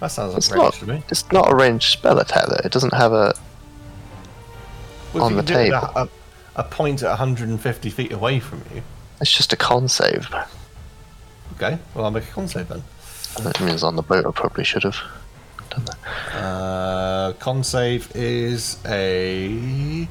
[0.00, 0.64] That sounds It's like not.
[0.72, 1.02] range to me.
[1.10, 2.60] It's not a ranged spell attack though.
[2.64, 3.34] It doesn't have a.
[5.12, 5.76] Well, on the can do it table.
[5.98, 6.08] at
[6.60, 8.82] a point at 150 feet away from you.
[9.20, 10.28] It's just a con save.
[11.54, 12.82] Okay, well, I'll make a con save then.
[13.42, 14.98] That means on the boat, I probably should have
[15.70, 16.34] done that.
[16.34, 20.06] Uh, con save is a.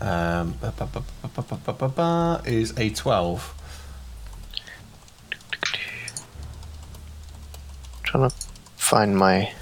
[0.00, 0.54] Um,
[2.46, 3.54] is a 12.
[8.02, 8.36] trying to
[8.76, 9.52] find my.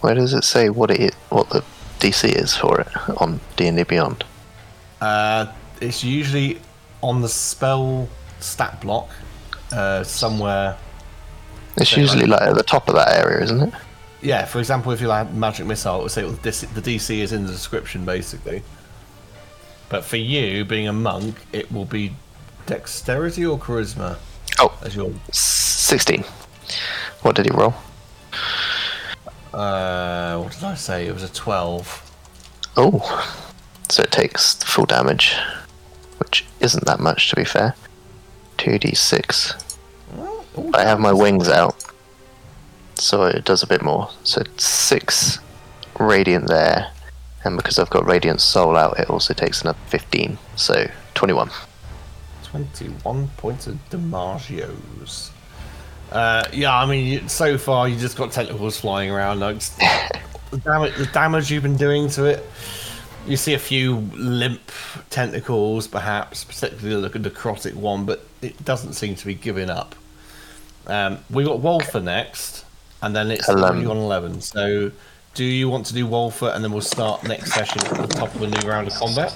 [0.00, 1.62] Where does it say what it what the
[1.98, 2.88] DC is for it
[3.20, 4.24] on D and D Beyond?
[5.00, 5.46] Uh,
[5.80, 6.60] it's usually
[7.02, 8.08] on the spell
[8.40, 9.08] stat block
[9.72, 10.76] uh, somewhere.
[11.76, 12.30] It's usually right.
[12.30, 13.74] like at the top of that area, isn't it?
[14.20, 17.32] Yeah, for example, if you like magic missile, it would say DC the DC is
[17.32, 18.62] in the description basically.
[19.88, 22.12] But for you, being a monk, it will be
[22.66, 24.18] dexterity or charisma
[24.58, 25.12] Oh, as your.
[25.32, 26.24] sixteen.
[27.22, 27.74] What did he roll?
[29.58, 31.06] Uh, what did I say?
[31.08, 32.04] It was a 12.
[32.76, 33.52] Oh,
[33.88, 35.34] so it takes full damage,
[36.18, 37.74] which isn't that much to be fair.
[38.56, 39.54] Two d six.
[40.16, 41.74] Ooh, I have my wings out,
[42.94, 44.08] so it does a bit more.
[44.22, 45.40] So six
[45.98, 46.92] radiant there,
[47.44, 50.38] and because I've got radiant soul out, it also takes another fifteen.
[50.54, 51.50] So twenty-one.
[52.44, 55.30] 21 points of DiMaggio's.
[56.10, 59.40] Uh, yeah, I mean, so far you just got tentacles flying around.
[59.40, 59.58] Like,
[60.50, 62.44] the, damage, the damage you've been doing to it,
[63.26, 64.60] you see a few limp
[65.10, 69.94] tentacles, perhaps, particularly the necrotic one, but it doesn't seem to be giving up.
[70.86, 72.64] Um, we got Volta next,
[73.02, 73.98] and then it's already Eleven.
[73.98, 74.40] on 11.
[74.40, 74.90] So,
[75.34, 78.34] do you want to do Volta, and then we'll start next session at the top
[78.34, 79.32] of a new round of combat?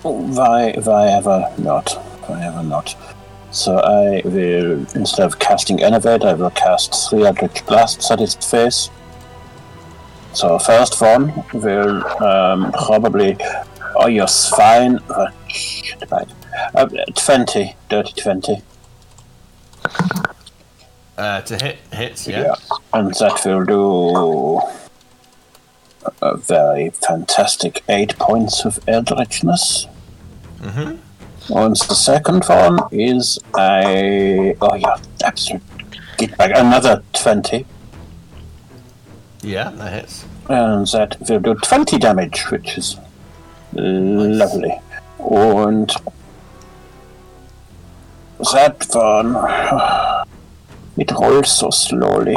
[0.00, 1.92] Why, why ever not?
[2.26, 2.96] Why ever not?
[3.52, 8.34] So I will, instead of casting Innovate, I will cast three Eldritch Blasts at its
[8.34, 8.88] face.
[10.32, 13.36] So first one will um, probably,
[13.96, 14.98] oh yes, fine.
[15.10, 15.30] Uh.
[16.74, 18.62] Uh, 20, dirty 20.
[21.18, 22.54] Uh, to hit hits, yeah.
[22.92, 24.60] And that will do
[26.22, 29.86] a very fantastic 8 points of Eldritchness.
[30.60, 30.98] Mhm.
[31.54, 34.56] And the second one is a.
[34.60, 35.62] Oh, yeah, absolute.
[36.16, 36.52] Get back.
[36.54, 37.66] Another 20.
[39.42, 40.24] Yeah, that hits.
[40.48, 42.96] And that will do 20 damage, which is
[43.74, 44.80] lovely.
[45.18, 45.90] And
[48.40, 49.36] that one.
[50.94, 52.36] It rolls so slowly.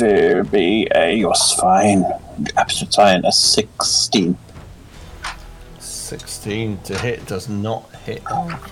[0.00, 1.14] Will be a.
[1.16, 2.04] Yes, fine.
[2.56, 3.24] Absolute fine.
[3.24, 4.36] A 16.
[6.06, 8.22] 16 to hit does not hit.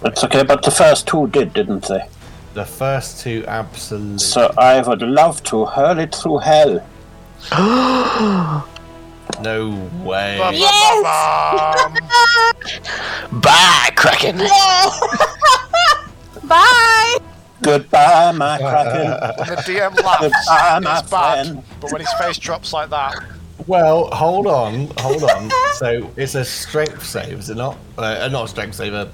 [0.02, 2.06] That's okay, but the first two did, didn't they?
[2.54, 4.18] The first two absolutely.
[4.18, 6.86] So I would love to hurl it through hell.
[9.42, 9.70] no
[10.04, 10.38] way.
[10.38, 11.02] Bum, bum, Yes!
[11.74, 11.94] bum,
[13.30, 13.40] bum.
[13.40, 14.38] Bye, Kraken.
[16.44, 17.18] Bye!
[17.62, 19.10] Goodbye, my kraken.
[19.38, 21.46] When the DM laughs, Goodbye, my it's bad.
[21.46, 21.62] friend.
[21.80, 23.14] But when his face drops like that,
[23.66, 25.50] Well, hold on, hold on.
[25.74, 27.76] so it's a strength save, is it not?
[27.96, 28.92] Uh, not a strength save.
[28.92, 29.10] A,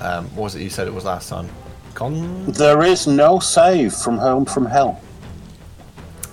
[0.00, 1.48] um, what was it you said it was last time?
[1.94, 2.44] Con.
[2.52, 5.00] There is no save from home from hell.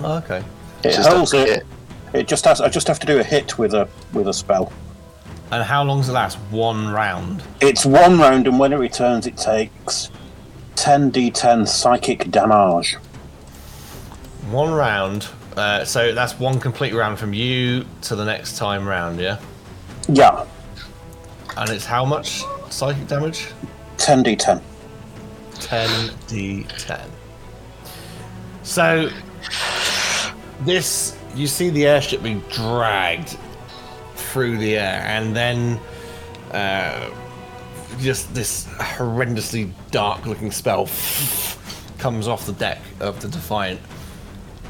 [0.01, 0.43] Oh, okay.
[0.84, 1.47] It Just holds a it.
[1.47, 1.65] hit.
[2.13, 2.59] It just has.
[2.59, 4.71] I just have to do a hit with a with a spell.
[5.51, 6.36] And how long does it last?
[6.51, 7.41] One round.
[7.61, 10.09] It's one round, and when it returns, it takes
[10.76, 12.95] 10d10 psychic damage.
[14.51, 15.28] One round.
[15.56, 19.39] Uh, so that's one complete round from you to the next time round, yeah.
[20.08, 20.45] Yeah,
[21.56, 23.47] And it's how much psychic damage?
[23.97, 24.62] 10d10.
[25.54, 27.10] 10d10.
[28.64, 29.10] So,
[30.62, 33.38] this, you see the airship being dragged
[34.16, 35.80] through the air, and then
[36.51, 37.10] uh,
[37.99, 40.86] just this horrendously dark looking spell
[41.97, 43.80] comes off the deck of the Defiant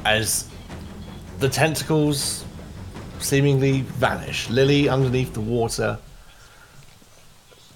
[0.05, 0.49] as
[1.43, 2.45] the tentacles
[3.19, 4.49] seemingly vanish.
[4.49, 5.99] Lily underneath the water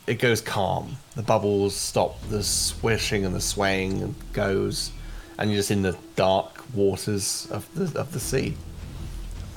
[0.07, 0.95] it goes calm.
[1.17, 4.91] The bubbles stop, the swishing and the swaying and goes,
[5.37, 8.55] and you're just in the dark waters of the of the sea.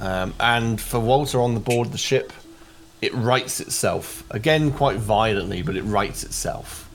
[0.00, 2.32] Um, and for Volta on the board of the ship,
[3.00, 6.89] it rights itself again quite violently, but it rights itself.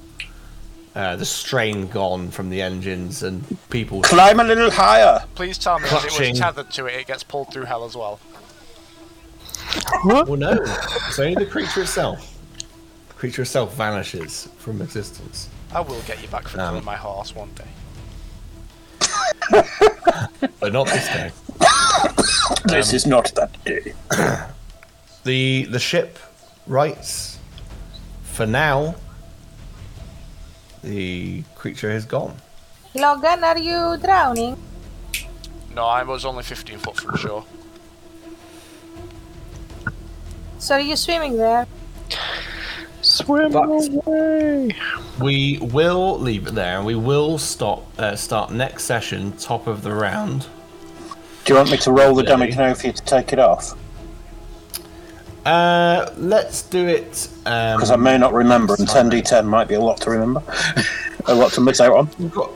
[0.96, 4.02] Uh, the strain gone from the engines and people.
[4.02, 5.24] Climb a little higher.
[5.36, 6.30] Please tell me as it Clutching.
[6.32, 8.20] was tethered to it, it gets pulled through hell as well.
[10.06, 10.52] Well, no,
[11.08, 12.38] it's only the creature itself.
[13.10, 15.50] The creature itself vanishes from existence.
[15.74, 16.70] I will get you back for Um.
[16.70, 17.68] killing my horse one day.
[20.60, 21.32] But not this day.
[22.66, 23.94] This is not that day.
[25.24, 26.18] The the ship
[26.68, 27.38] writes,
[28.24, 28.96] for now,
[30.86, 32.36] the creature is gone.
[32.94, 34.58] Logan, are you drowning?
[35.74, 37.44] No, I was only 15 foot from shore.
[40.60, 41.68] So are you swimming there?
[43.02, 44.72] Swim But- away.
[45.20, 47.86] We will leave it there, and we will stop.
[48.00, 50.48] Uh, start next session, top of the round.
[51.44, 52.30] Do you want me to roll the Yeah.
[52.30, 53.74] damage now for you to take it off?
[55.46, 57.30] Uh, let's do it.
[57.46, 60.42] Um, Because I may not remember, and 10d10 might be a lot to remember.
[61.26, 62.10] a lot to miss out on.
[62.18, 62.56] We'll go,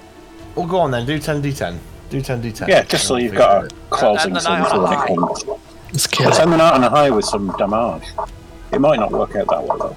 [0.56, 1.06] we'll go on then.
[1.06, 1.78] Do ten d10.
[2.10, 2.68] Do ten d10.
[2.68, 5.10] Yeah, just so you've got a closing And the sum night for on a that
[5.48, 5.60] one.
[5.92, 6.40] Let's kill it.
[6.40, 8.08] Out on a high with some damage.
[8.72, 9.96] It might not work out that well,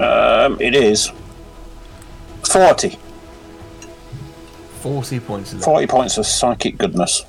[0.00, 0.44] though.
[0.46, 1.12] Um, it is
[2.44, 2.98] 40.
[4.80, 5.52] Forty points.
[5.52, 7.24] Of 40 points of psychic goodness.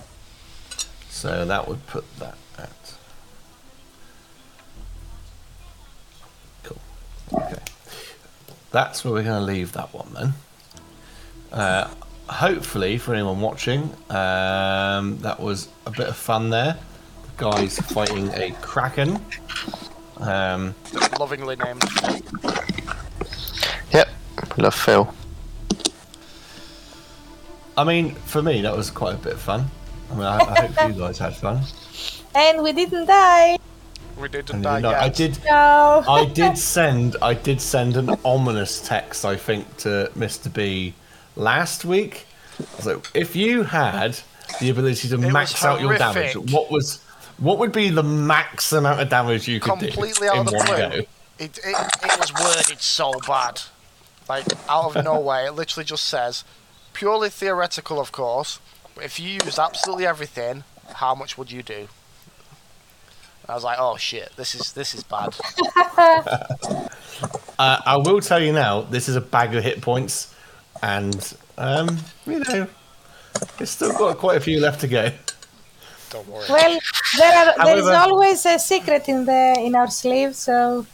[1.10, 2.36] So that would put that
[7.34, 7.62] Okay.
[8.72, 10.34] That's where we're going to leave that one then.
[11.52, 11.90] Uh,
[12.28, 16.78] hopefully, for anyone watching, um, that was a bit of fun there.
[17.24, 19.20] The guys fighting a kraken.
[20.18, 20.76] Um,
[21.20, 21.84] Lovingly named.
[23.92, 24.10] Yep.
[24.58, 25.14] Love Phil.
[27.78, 29.72] I mean, for me, that was quite a bit of fun.
[30.12, 31.62] I mean, I, I hope you guys had fun.
[32.36, 33.58] And we didn't die.
[34.20, 35.02] We didn't die you yet.
[35.02, 35.40] I did.
[35.46, 36.04] No.
[36.08, 40.54] I did send I did send an ominous text I think to Mr.
[40.54, 40.94] B
[41.36, 42.26] last week.
[42.80, 44.20] So if you had
[44.60, 47.04] the ability to was max out your damage, what was
[47.38, 50.46] what would be the max amount of damage you could Completely do out in of
[50.48, 50.78] the one blue.
[50.78, 50.90] go?
[51.40, 53.62] It, it, it was worded so bad.
[54.28, 56.44] Like, out of nowhere, it literally just says,
[56.94, 58.60] purely theoretical, of course,
[58.94, 60.66] but if you used absolutely everything,
[60.96, 61.88] how much would you do?
[63.50, 65.36] I was like, oh shit, this is this is bad.
[67.60, 70.34] Uh, I will tell you now, this is a bag of hit points,
[70.82, 72.68] and um, you know,
[73.60, 75.12] it's still got quite a few left to go.
[76.10, 76.46] Don't worry.
[76.48, 76.80] Well,
[77.18, 80.36] there are there is However- always a secret in the in our sleeve.
[80.36, 80.86] So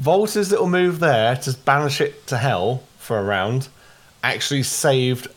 [0.00, 3.68] Volta's little move there to banish it to hell for a round
[4.22, 5.28] actually saved.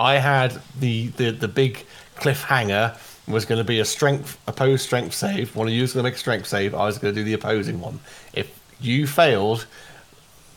[0.00, 1.84] I had the the, the big
[2.16, 2.96] cliffhanger
[3.28, 5.56] was going to be a strength opposed strength save.
[5.56, 6.74] One of you was going to make a strength save.
[6.74, 8.00] I was going to do the opposing one.
[8.32, 9.66] If you failed,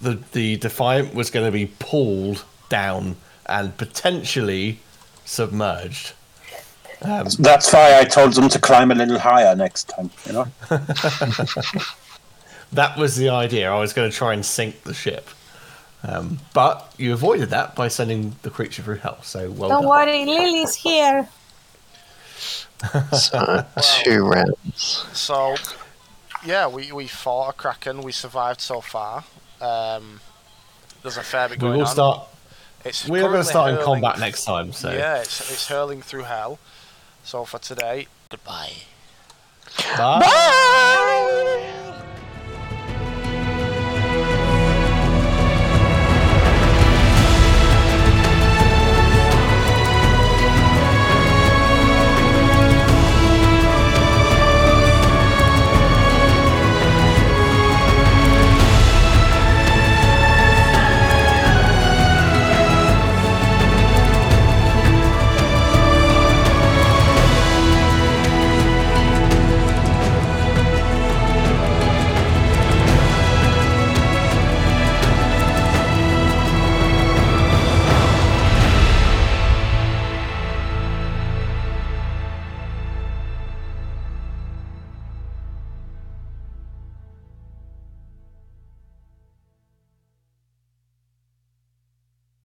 [0.01, 3.15] the the defiant was going to be pulled down
[3.47, 4.79] and potentially
[5.25, 6.13] submerged.
[7.01, 10.47] That's why I told them to climb a little higher next time, you know?
[12.71, 13.71] That was the idea.
[13.71, 15.27] I was going to try and sink the ship.
[16.03, 19.21] Um, but you avoided that by sending the creature through hell.
[19.23, 19.89] So well don't done.
[19.89, 21.27] worry, Lily's here.
[23.13, 23.65] So,
[24.03, 25.05] two rounds.
[25.13, 25.55] So,
[26.45, 28.01] yeah, we, we fought a kraken.
[28.01, 29.23] We survived so far.
[29.61, 30.21] Um,
[31.01, 31.77] there's a fair bit going on.
[31.77, 31.93] We will on.
[31.93, 32.27] start.
[32.85, 34.71] It's We are going to start in hurling combat next time.
[34.71, 36.59] So Yeah, it's, it's hurling through hell.
[37.23, 38.73] So for today, goodbye.
[39.97, 41.75] Bye.